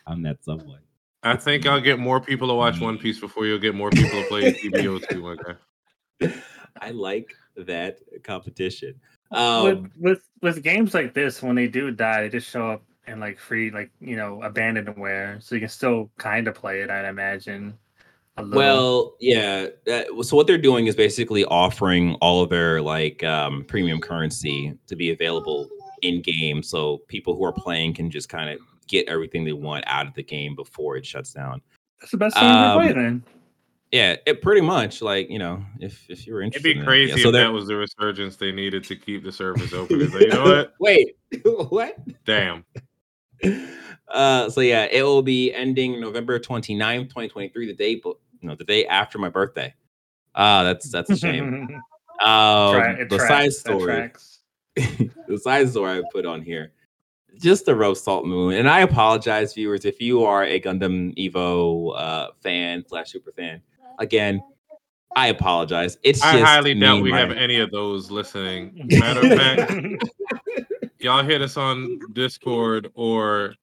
[0.08, 0.80] I'm that someone.
[1.22, 4.22] I think I'll get more people to watch One Piece before you'll get more people
[4.22, 5.28] to play GBO 2.
[6.20, 6.34] Okay.
[6.80, 8.94] I like that competition.
[9.30, 12.82] with, Um, with with games like this, when they do die, they just show up
[13.06, 16.80] in like free, like you know, abandoned abandonware, so you can still kind of play
[16.80, 16.90] it.
[16.90, 17.76] I'd imagine.
[18.38, 19.66] Well, yeah.
[19.86, 24.74] That, so what they're doing is basically offering all of their like um, premium currency
[24.86, 25.68] to be available
[26.02, 29.84] in game, so people who are playing can just kind of get everything they want
[29.86, 31.62] out of the game before it shuts down.
[32.00, 33.24] that's the best thing to play um, then.
[33.92, 36.80] Yeah, it pretty much like you know if if you were interested, It'd interested, be
[36.80, 39.72] in crazy Yeah, so if that was the resurgence they needed to keep the service
[39.72, 40.10] open.
[40.10, 40.74] Like, you know what?
[40.78, 41.16] Wait,
[41.70, 41.96] what?
[42.26, 42.64] Damn.
[44.08, 48.54] Uh, so yeah, it will be ending November 29th, 2023, the day, but you know,
[48.54, 49.72] the day after my birthday.
[50.34, 51.80] Ah, that's that's a shame.
[52.20, 54.10] Um, Tra- it the tracks, side story,
[55.28, 56.72] the side story I put on here,
[57.38, 58.54] just the roast salt moon.
[58.54, 63.60] And I apologize, viewers, if you are a Gundam Evo uh, fan slash super fan.
[63.98, 64.42] Again,
[65.16, 65.98] I apologize.
[66.02, 68.72] It's I just highly me, doubt we my- have any of those listening.
[68.98, 70.04] Matter of fact,
[70.98, 73.54] y'all hit us on Discord or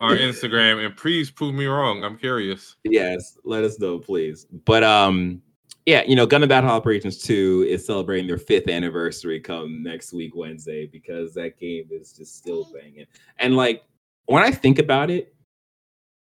[0.00, 2.02] our Instagram and please prove me wrong.
[2.04, 2.76] I'm curious.
[2.84, 5.40] yes let us know please but um
[5.86, 10.34] yeah you know gundam battle operations 2 is celebrating their fifth anniversary come next week
[10.34, 13.06] wednesday because that game is just still banging.
[13.38, 13.84] And like
[14.26, 15.34] when i think about it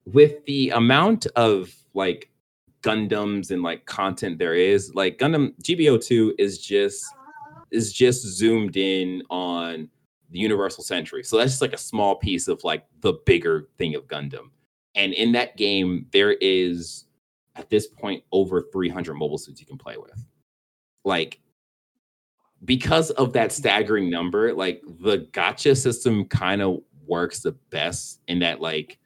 [0.06, 2.30] with the amount of like
[2.82, 7.06] gundams and like content there is like gundam gbo 2 is just
[7.72, 9.90] is just zoomed in on
[10.32, 11.24] the universal century.
[11.24, 14.50] So that's just like a small piece of like the bigger thing of gundam.
[14.96, 17.06] And in that game, there is
[17.56, 20.26] at this point over 300 mobile suits you can play with.
[21.04, 21.40] Like,
[22.66, 28.40] because of that staggering number, like the gacha system kind of works the best in
[28.40, 29.00] that, like,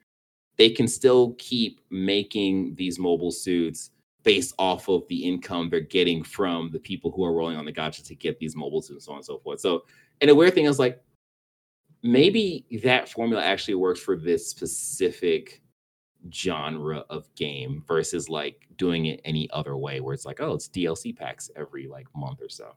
[0.58, 3.92] they can still keep making these mobile suits
[4.24, 7.74] based off of the income they're getting from the people who are rolling on the
[7.74, 9.60] gacha to get these mobile suits, and so on and so forth.
[9.60, 9.84] So,
[10.22, 11.02] and the weird thing is, like,
[12.04, 15.62] maybe that formula actually works for this specific
[16.32, 20.68] genre of game versus like doing it any other way where it's like oh it's
[20.68, 22.74] DLC packs every like month or so.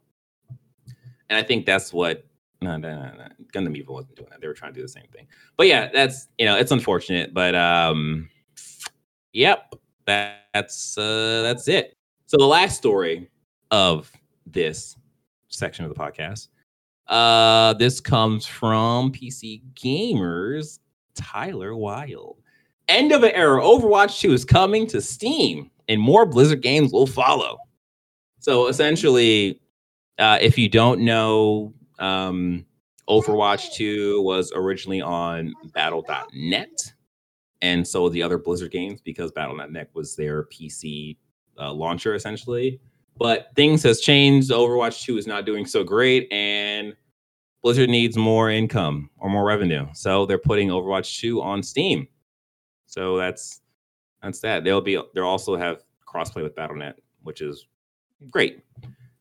[1.31, 2.25] And I think that's what
[2.61, 3.29] no no no, no.
[3.53, 4.41] Gundam Evo wasn't doing that.
[4.41, 5.27] They were trying to do the same thing.
[5.57, 8.29] But yeah, that's you know it's unfortunate, but um
[9.33, 9.75] yep,
[10.07, 11.97] that, that's uh that's it.
[12.27, 13.31] So the last story
[13.71, 14.11] of
[14.47, 14.97] this
[15.49, 16.49] section of the podcast
[17.07, 20.79] uh this comes from PC Gamers
[21.15, 22.37] Tyler Wilde.
[22.89, 23.61] End of an era.
[23.61, 27.59] Overwatch 2 is coming to Steam, and more Blizzard games will follow.
[28.41, 29.61] So essentially,
[30.19, 32.65] uh, if you don't know, um,
[33.09, 36.93] Overwatch 2 was originally on Battle.net,
[37.61, 41.17] and so the other Blizzard games, because Battle.net was their PC
[41.59, 42.81] uh, launcher essentially.
[43.17, 44.51] But things has changed.
[44.51, 46.95] Overwatch 2 is not doing so great, and
[47.63, 52.09] Blizzard needs more income or more revenue, so they're putting Overwatch 2 on Steam.
[52.99, 53.61] So that's
[54.23, 54.65] that's that.
[54.65, 57.69] They'll be they'll also have crossplay with Battle.net, which is
[58.29, 58.59] great.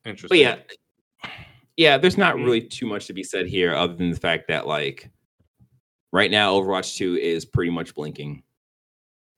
[0.04, 0.30] Interesting.
[0.30, 1.30] But yeah,
[1.76, 4.66] yeah, there's not really too much to be said here other than the fact that
[4.66, 5.12] like
[6.12, 8.42] right now Overwatch 2 is pretty much blinking.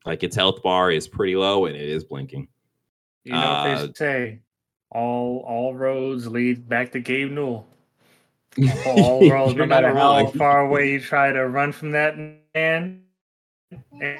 [0.06, 2.48] Like its health bar is pretty low and it is blinking.
[3.26, 4.40] You know what Uh, they say?
[4.92, 7.68] all all roads lead back to Gabe Newell.
[8.86, 12.18] All roads, no matter how far away you try to run from that
[12.56, 13.04] man
[14.02, 14.20] and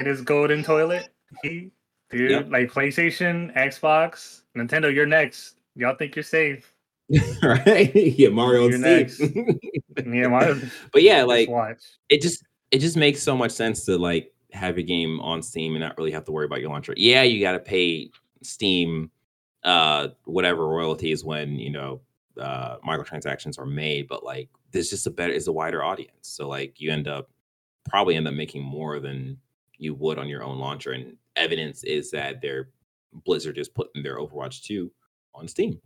[0.00, 1.10] his golden toilet.
[1.42, 2.46] Dude, yep.
[2.50, 5.56] like PlayStation, Xbox, Nintendo, you're next.
[5.74, 6.74] Y'all think you're safe.
[7.42, 7.90] right?
[7.94, 9.20] yeah, Mario you're next.
[9.20, 10.60] yeah, Mario.
[10.92, 11.48] But yeah, like
[12.08, 15.74] it just it just makes so much sense to like have your game on Steam
[15.74, 16.94] and not really have to worry about your launcher.
[16.96, 18.10] Yeah, you got to pay
[18.42, 19.10] Steam
[19.64, 22.00] uh whatever royalties when you know
[22.40, 26.12] uh microtransactions are made, but like there's just a better is a wider audience.
[26.22, 27.30] So like you end up
[27.88, 29.38] probably end up making more than
[29.78, 30.92] you would on your own launcher.
[30.92, 32.70] And evidence is that their
[33.24, 34.90] Blizzard is putting their Overwatch 2
[35.34, 35.80] on Steam.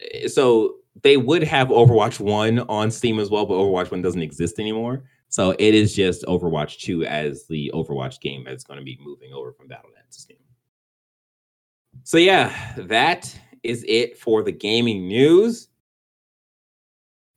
[0.00, 4.22] Eh, so they would have Overwatch 1 on Steam as well, but Overwatch 1 doesn't
[4.22, 5.04] exist anymore.
[5.28, 9.32] So it is just Overwatch 2 as the Overwatch game that's going to be moving
[9.32, 10.36] over from Battle.net to Steam.
[12.04, 15.68] So yeah, that is it for the gaming news.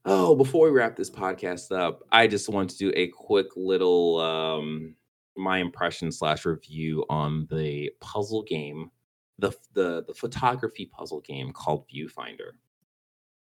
[0.09, 4.21] Oh, before we wrap this podcast up, I just want to do a quick little
[4.21, 4.95] um
[5.35, 8.89] my impression slash review on the puzzle game,
[9.37, 12.51] the the the photography puzzle game called Viewfinder.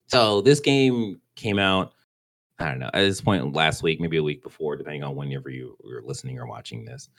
[0.07, 1.93] So this game came out,
[2.57, 5.51] I don't know, at this point last week, maybe a week before, depending on whenever
[5.51, 7.09] you were listening or watching this.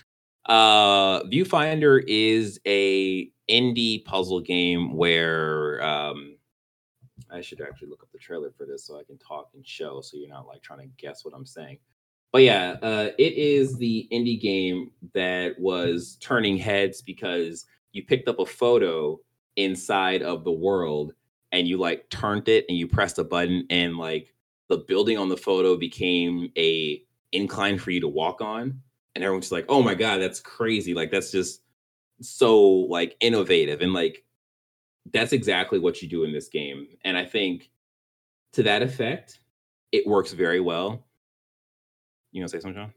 [0.46, 6.36] Uh, Viewfinder is a indie puzzle game where um,
[7.32, 10.00] I should actually look up the trailer for this so I can talk and show,
[10.00, 11.78] so you're not like trying to guess what I'm saying.
[12.32, 18.28] But yeah, uh, it is the indie game that was turning heads because you picked
[18.28, 19.18] up a photo
[19.56, 21.12] inside of the world
[21.52, 24.32] and you like turned it and you pressed a button and like
[24.68, 27.02] the building on the photo became a
[27.32, 28.80] incline for you to walk on.
[29.16, 30.94] And everyone's like oh my god that's crazy.
[30.94, 31.62] Like that's just
[32.20, 33.80] so like innovative.
[33.80, 34.24] And like
[35.12, 37.70] that's exactly what you do in this game and i think
[38.53, 39.40] to that effect
[39.92, 41.03] it works very well
[42.32, 42.92] you gonna say something john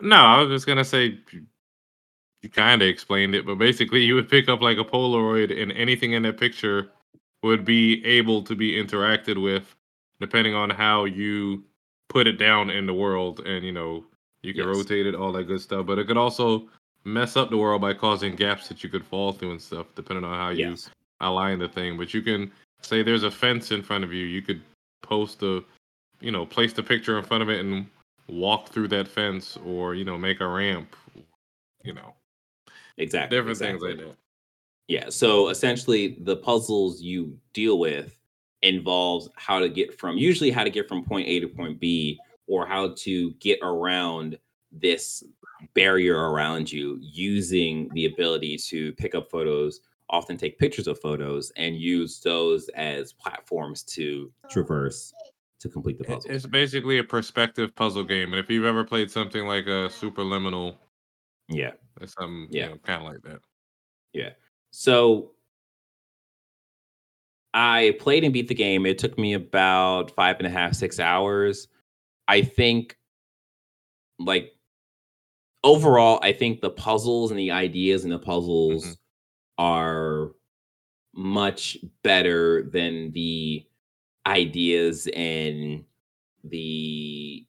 [0.00, 1.18] no i was just gonna say
[2.42, 5.72] you kind of explained it but basically you would pick up like a polaroid and
[5.72, 6.90] anything in that picture
[7.42, 9.74] would be able to be interacted with
[10.20, 11.64] depending on how you
[12.08, 14.04] put it down in the world and you know
[14.42, 14.76] you can yes.
[14.76, 16.68] rotate it all that good stuff but it could also
[17.04, 20.24] mess up the world by causing gaps that you could fall through and stuff depending
[20.24, 20.90] on how yes.
[21.28, 22.50] Align the thing but you can
[22.84, 24.26] say there's a fence in front of you.
[24.26, 24.60] You could
[25.02, 25.64] post a
[26.20, 27.86] you know place the picture in front of it and
[28.28, 30.94] walk through that fence or you know make a ramp
[31.82, 32.14] you know.
[32.96, 33.88] Exactly different exactly.
[33.88, 34.16] things like that.
[34.88, 38.16] Yeah so essentially the puzzles you deal with
[38.62, 42.18] involves how to get from usually how to get from point a to point b
[42.46, 44.38] or how to get around
[44.72, 45.22] this
[45.74, 51.50] barrier around you using the ability to pick up photos often take pictures of photos
[51.56, 55.12] and use those as platforms to traverse
[55.60, 56.30] to complete the puzzle.
[56.30, 60.76] It's basically a perspective puzzle game, and if you've ever played something like a Superliminal,
[61.48, 63.40] yeah, it's something yeah, you know, kind of like that.
[64.12, 64.30] Yeah.
[64.70, 65.30] So
[67.54, 68.84] I played and beat the game.
[68.84, 71.68] It took me about five and a half, six hours.
[72.26, 72.96] I think,
[74.18, 74.52] like,
[75.62, 78.92] overall, I think the puzzles and the ideas and the puzzles mm-hmm.
[79.58, 80.30] Are
[81.14, 83.64] much better than the
[84.26, 85.84] ideas and
[86.44, 87.46] the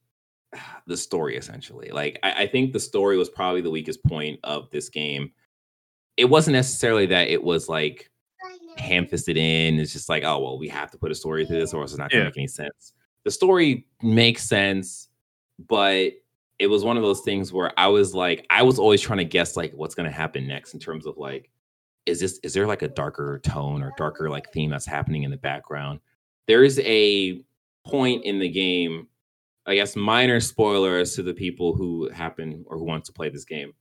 [0.87, 1.89] the story essentially.
[1.89, 5.31] Like I, I, think the story was probably the weakest point of this game.
[6.17, 8.09] It wasn't necessarily that it was like
[8.77, 9.79] ham-fisted in.
[9.79, 11.91] It's just like oh well we have to put a story through this or else
[11.91, 12.29] it's not gonna yeah.
[12.29, 12.93] make any sense.
[13.23, 15.09] The story makes sense
[15.59, 16.11] but
[16.59, 19.25] it was one of those things where i was like i was always trying to
[19.25, 21.49] guess like what's gonna happen next in terms of like
[22.05, 25.31] is this is there like a darker tone or darker like theme that's happening in
[25.31, 25.99] the background
[26.47, 27.43] there is a
[27.85, 29.07] point in the game,
[29.65, 33.45] I guess minor spoilers to the people who happen or who want to play this
[33.45, 33.73] game.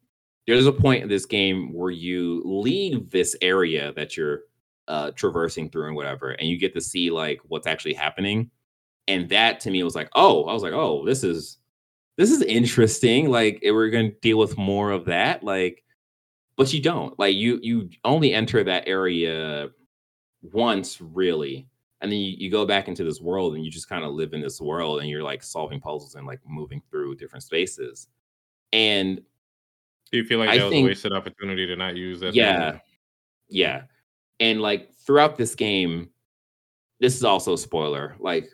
[0.47, 4.41] There's a point in this game where you leave this area that you're
[4.89, 8.51] uh, traversing through and whatever, and you get to see like what's actually happening.
[9.09, 11.59] And that to me was like, oh, I was like, oh, this is
[12.17, 13.31] this is interesting.
[13.31, 15.43] Like we're gonna deal with more of that.
[15.43, 15.84] Like,
[16.57, 17.19] but you don't.
[17.19, 19.71] Like you you only enter that area
[20.43, 21.67] once really
[22.05, 24.35] and then you, you go back into this world and you just kind of live
[24.35, 28.09] in this world and you're like solving puzzles and like moving through different spaces.
[28.75, 29.23] And
[30.13, 32.35] do you feel like I that was think, a wasted opportunity to not use that
[32.35, 32.79] yeah.
[33.49, 33.85] yeah.
[34.39, 36.11] And like throughout this game
[37.01, 38.51] this is also a spoiler like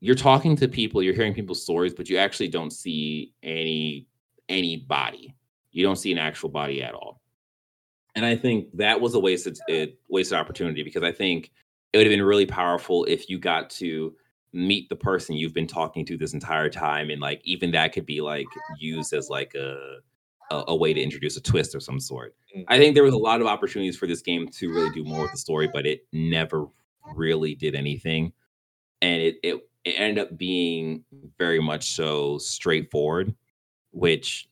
[0.00, 4.08] you're talking to people you're hearing people's stories but you actually don't see any
[4.48, 5.35] any body
[5.76, 7.20] you don't see an actual body at all
[8.14, 11.50] And I think that was a wasted it wasted opportunity because I think
[11.92, 14.14] it would have been really powerful if you got to
[14.52, 18.06] meet the person you've been talking to this entire time and like even that could
[18.06, 18.46] be like
[18.78, 19.98] used as like a
[20.50, 22.34] a, a way to introduce a twist of some sort.
[22.56, 22.64] Mm.
[22.68, 25.22] I think there was a lot of opportunities for this game to really do more
[25.22, 26.66] with the story, but it never
[27.14, 28.32] really did anything.
[29.02, 31.04] And it it, it ended up being
[31.38, 33.34] very much so straightforward,
[33.92, 34.48] which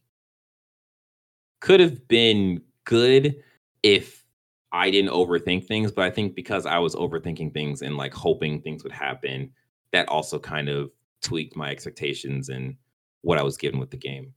[1.64, 3.36] could have been good
[3.82, 4.22] if
[4.70, 8.60] I didn't overthink things, but I think because I was overthinking things and like hoping
[8.60, 9.50] things would happen,
[9.90, 10.90] that also kind of
[11.22, 12.76] tweaked my expectations and
[13.22, 14.34] what I was given with the game.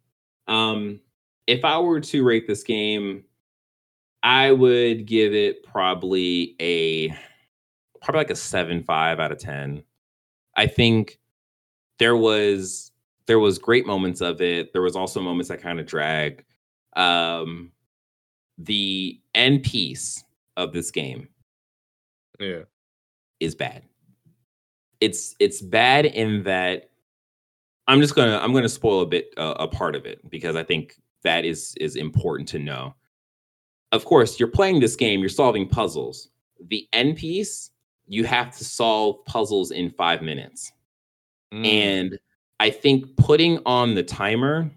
[0.48, 1.02] Um,
[1.48, 3.26] if I were to rate this game,
[4.24, 7.10] I would give it probably a
[8.02, 9.84] probably like a seven five out of ten.
[10.56, 11.20] I think
[12.00, 12.94] there was
[13.26, 14.72] there was great moments of it.
[14.72, 16.44] There was also moments that kind of dragged.
[16.98, 17.72] Um,
[18.58, 20.24] the end piece
[20.58, 21.30] of this game
[22.40, 22.64] Yeah.
[23.40, 23.84] is bad.
[25.00, 26.90] It's it's bad in that
[27.88, 30.64] I'm just gonna I'm gonna spoil a bit uh, a part of it because I
[30.64, 32.96] think that is is important to know.
[33.92, 36.30] Of course, you're playing this game, you're solving puzzles.
[36.70, 37.70] The end piece,
[38.08, 40.74] you have to solve puzzles in five minutes.
[41.54, 41.66] Mm.
[41.66, 42.20] And
[42.60, 44.70] I think putting on the timer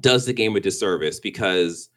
[0.00, 1.88] does the game a disservice because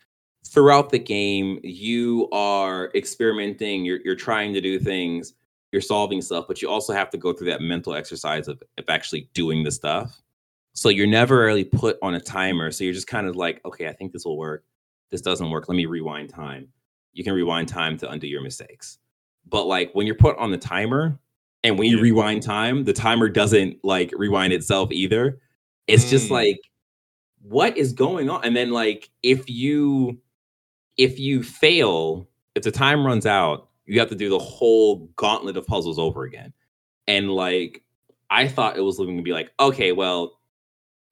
[0.48, 5.34] throughout the game you are experimenting, you're you're trying to do things,
[5.72, 8.86] you're solving stuff, but you also have to go through that mental exercise of, of
[8.90, 10.22] actually doing the stuff.
[10.74, 12.72] So you're never really put on a timer.
[12.72, 14.64] So you're just kind of like, okay, I think this will work.
[15.10, 15.68] This doesn't work.
[15.68, 16.68] Let me rewind time.
[17.14, 19.00] You can rewind time to undo your mistakes.
[19.48, 21.20] But like when you're put on the timer
[21.64, 22.04] and when you Yeah.
[22.04, 25.42] rewind time, the timer doesn't like rewind itself either.
[25.88, 26.32] It's just Mm.
[26.32, 26.60] like,
[27.42, 28.44] what is going on?
[28.44, 30.20] And then like if you
[30.98, 35.58] if you fail, if the time runs out, you have to do the whole gauntlet
[35.58, 36.54] of puzzles over again.
[37.08, 37.84] And like
[38.30, 40.40] I thought it was going to be like, okay, well,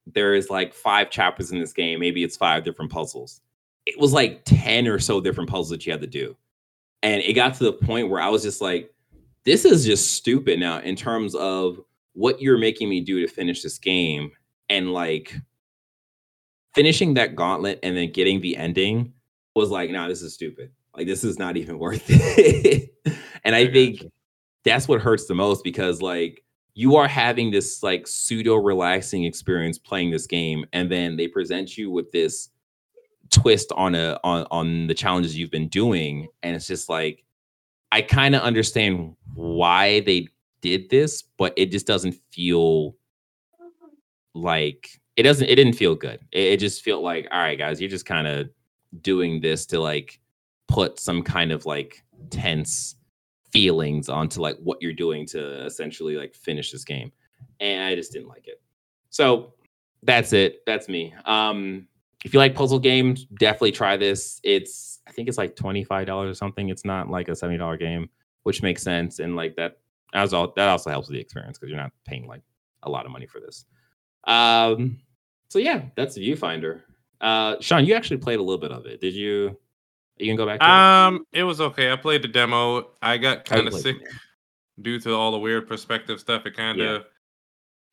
[0.06, 2.00] there is like five chapters in this game.
[2.00, 3.40] Maybe it's five different puzzles.
[3.86, 6.36] It was like 10 or so different puzzles that you had to do.
[7.02, 8.92] And it got to the point where I was just like,
[9.44, 11.80] this is just stupid now in terms of
[12.12, 14.30] what you're making me do to finish this game.
[14.68, 15.34] And like
[16.78, 19.12] finishing that gauntlet and then getting the ending
[19.56, 20.70] was like, nah, this is stupid.
[20.96, 22.94] Like, this is not even worth it.
[23.42, 24.12] and I I think gotcha.
[24.62, 29.76] that's what hurts the most because like you are having this like pseudo relaxing experience
[29.76, 32.50] playing this game and then they present you with this
[33.30, 37.24] twist on a on on the challenges you've been doing and it's just like
[37.92, 40.26] i kind of understand why they
[40.62, 42.94] did this but it just doesn't feel
[44.34, 46.20] like it doesn't it didn't feel good.
[46.30, 48.48] It, it just felt like all right guys you're just kind of
[49.02, 50.20] doing this to like
[50.68, 52.94] put some kind of like tense
[53.50, 57.10] feelings onto like what you're doing to essentially like finish this game.
[57.58, 58.62] And i just didn't like it.
[59.10, 59.54] So
[60.04, 60.60] that's it.
[60.66, 61.12] That's me.
[61.24, 61.88] Um
[62.24, 64.40] if you like puzzle games definitely try this.
[64.44, 66.68] It's i think it's like $25 or something.
[66.68, 68.08] It's not like a $70 game
[68.44, 69.18] which makes sense.
[69.18, 69.78] And like that
[70.14, 72.42] as all that also helps with the experience because you're not paying like
[72.84, 73.64] a lot of money for this.
[74.24, 75.00] Um
[75.48, 76.82] so yeah that's ViewFinder
[77.20, 79.56] uh sean you actually played a little bit of it did you
[80.18, 80.68] you can go back to it?
[80.68, 81.92] Um, it was okay.
[81.92, 82.88] I played the demo.
[83.00, 83.94] I got kind of sick
[84.82, 86.44] due to all the weird perspective stuff.
[86.44, 86.86] It kind Yeah.
[86.96, 87.04] of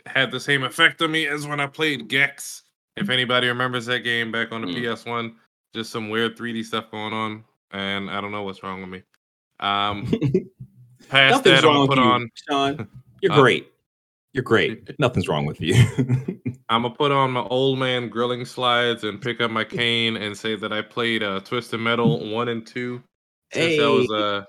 [0.07, 2.63] had the same effect on me as when I played Gex.
[2.95, 4.73] If anybody remembers that game back on the Mm.
[4.73, 5.35] PS1,
[5.75, 9.03] just some weird 3D stuff going on, and I don't know what's wrong with me.
[9.59, 10.05] Um,
[11.07, 12.29] past Nothing's that, I'm wrong with put you, on.
[12.49, 12.87] Sean.
[13.21, 13.39] You're Huh?
[13.41, 13.71] great.
[14.33, 14.97] You're great.
[14.97, 15.75] Nothing's wrong with you.
[16.69, 20.35] I'm gonna put on my old man grilling slides and pick up my cane and
[20.35, 23.01] say that I played uh, Twisted Metal one and two
[23.51, 24.45] since that was uh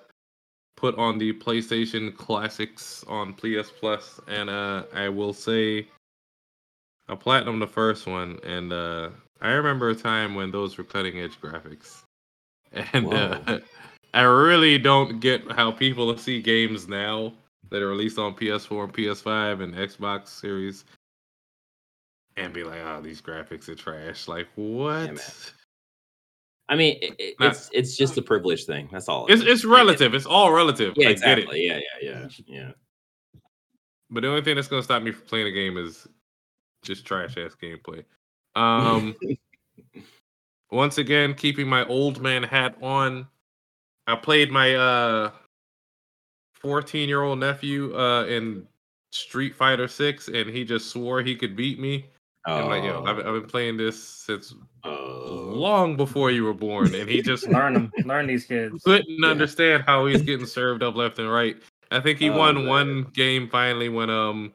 [0.77, 5.89] put on the PlayStation Classics on PS Plus, and uh I will say
[7.09, 9.11] I platinum the first one, and uh
[9.41, 12.03] I remember a time when those were cutting edge graphics,
[12.73, 13.61] and uh,
[14.14, 17.35] I really don't get how people see games now
[17.69, 20.85] that are released on PS4 and PS5 and Xbox Series.
[22.37, 24.28] And be like, oh, these graphics are trash.
[24.28, 25.07] Like, what?
[25.07, 25.18] man.
[26.68, 28.89] I mean, it, it's it's just a privilege thing.
[28.91, 29.26] That's all.
[29.26, 29.49] it It's is.
[29.49, 30.14] it's relative.
[30.14, 30.95] It's all relative.
[30.97, 31.39] Yeah, I get it.
[31.39, 31.66] exactly.
[31.66, 32.70] Yeah, yeah, yeah, yeah.
[34.11, 36.09] But the only thing that's gonna stop me from playing a game is
[36.82, 38.05] just trash ass gameplay.
[38.57, 39.14] Um,
[40.70, 43.28] once again, keeping my old man hat on.
[44.07, 45.30] I played my uh
[46.55, 48.66] 14 year old nephew uh in
[49.12, 52.07] Street Fighter 6 and he just swore he could beat me.
[52.47, 55.51] I'm like, yo, I've, I've been playing this since Oh.
[55.53, 57.93] long before you were born, and he just Learn them.
[58.05, 58.85] Learn these kids.
[58.85, 59.29] couldn't Yeah.
[59.29, 61.57] understand how he's getting served up left and right.
[61.91, 62.67] I think he Oh, won man.
[62.67, 64.53] one game finally when um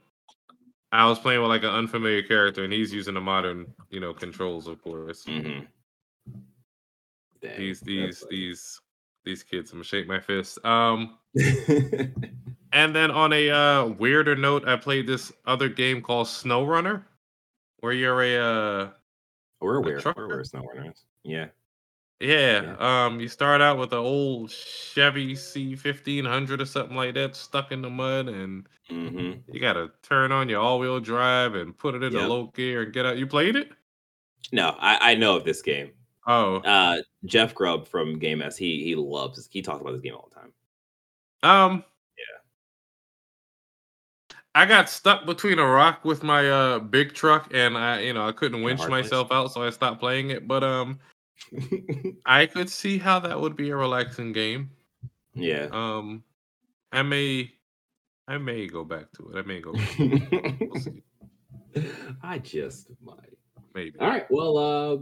[0.94, 4.14] I was playing with like an unfamiliar character, and he's using the modern, you know,
[4.14, 5.26] controls, of course.
[5.26, 5.68] Mhm.
[7.42, 8.82] Dang, These these these
[9.26, 9.72] these kids.
[9.72, 10.64] I'm gonna shake my fist.
[10.66, 11.18] Um,
[12.74, 17.06] and then on a uh, weirder note, I played this other game called Snow Runner,
[17.82, 18.90] where you're a uh,
[19.60, 19.96] we're aware.
[19.96, 20.26] We're trucker?
[20.26, 20.44] aware.
[20.44, 21.04] Snow runners.
[21.24, 21.48] Yeah.
[22.20, 27.72] yeah, um, you start out with an old Chevy C1500 or something like that, stuck
[27.72, 32.04] in the mud, and hmm you gotta turn on your all-wheel drive and put it
[32.04, 32.30] in Yep.
[32.30, 33.18] low gear and get out.
[33.18, 33.72] You played it?
[34.52, 35.92] No, I, I know of this game.
[36.28, 38.56] Oh, Uh, Jeff Grubb from Game S.
[38.58, 39.38] He he loves.
[39.38, 39.48] This.
[39.52, 40.54] He talks about this game all the time.
[41.44, 41.84] Um.
[44.54, 48.28] I got stuck between a rock with my uh big truck, and I, you know,
[48.28, 50.48] I couldn't winch myself out, so I stopped playing it.
[50.48, 51.00] But um,
[52.26, 54.70] I could see how that would be a relaxing game.
[55.34, 55.68] yeah.
[55.72, 56.24] Um,
[56.92, 57.52] I may,
[58.28, 59.38] I may go back to it.
[59.38, 61.02] I may go, see.
[62.22, 63.38] I just might.
[63.74, 63.98] maybe.
[64.00, 64.26] All right.
[64.30, 64.98] Well, uh,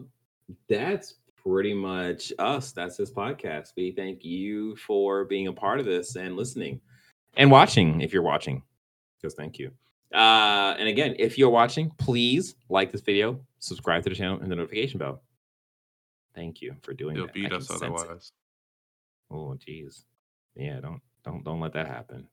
[0.68, 2.72] that's pretty much us.
[2.72, 3.70] That's this podcast.
[3.76, 6.80] We thank you for being a part of this and listening
[7.36, 8.62] and watching if you're watching.
[9.22, 9.72] Just thank you.
[10.14, 14.52] Uh, and again, if you're watching, please like this video, subscribe to the channel, and
[14.52, 15.22] the notification bell.
[16.34, 17.34] Thank you for doing They'll that.
[17.34, 18.32] Beat us otherwise.
[19.30, 20.06] Oh, geez.
[20.56, 22.28] Yeah, don't don't don't let that happen.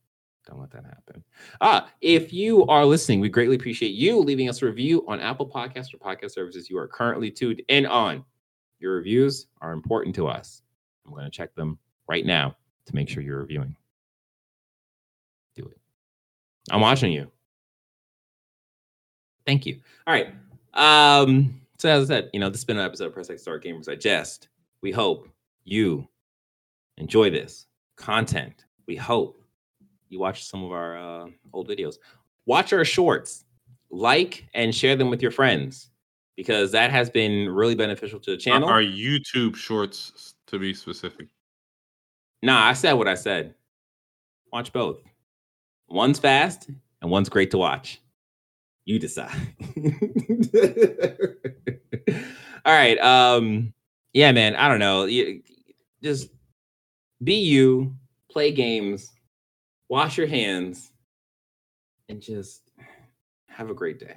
[0.47, 1.25] Don't let that happen.
[1.61, 5.47] Ah, if you are listening, we greatly appreciate you leaving us a review on Apple
[5.47, 8.25] Podcasts or podcast services you are currently tuned in on.
[8.79, 10.63] Your reviews are important to us.
[11.05, 11.79] I'm going to check them
[12.09, 12.57] right now
[12.87, 13.75] to make sure you're reviewing.
[16.71, 17.31] I'm watching you.
[19.47, 19.81] Thank you.
[20.07, 20.29] All right.
[20.75, 23.43] Um, so as I said, you know, this has been an episode of Press X
[23.43, 24.49] Start Gamers Digest.
[24.83, 25.29] We hope
[25.65, 26.09] you
[26.99, 28.65] enjoy this content.
[28.87, 29.43] We hope
[30.09, 31.97] you watch some of our uh, old videos.
[32.47, 33.45] Watch our shorts,
[33.91, 35.91] like and share them with your friends
[36.37, 38.69] because that has been really beneficial to the channel.
[38.69, 41.29] our YouTube shorts, to be specific.
[42.43, 43.55] Nah, I said what I said.
[44.53, 45.01] Watch both.
[45.89, 46.69] One's fast
[47.01, 48.01] and one's great to watch.
[48.85, 49.35] You decide.
[52.65, 52.99] All right.
[52.99, 53.73] Um,
[54.13, 54.57] yeah, man.
[54.57, 55.05] I don't know.
[55.05, 55.43] You,
[56.03, 56.31] just
[57.23, 57.97] be you,
[58.31, 59.13] play games,
[59.89, 60.93] wash your hands,
[62.09, 62.63] and just
[63.49, 64.17] have a great day.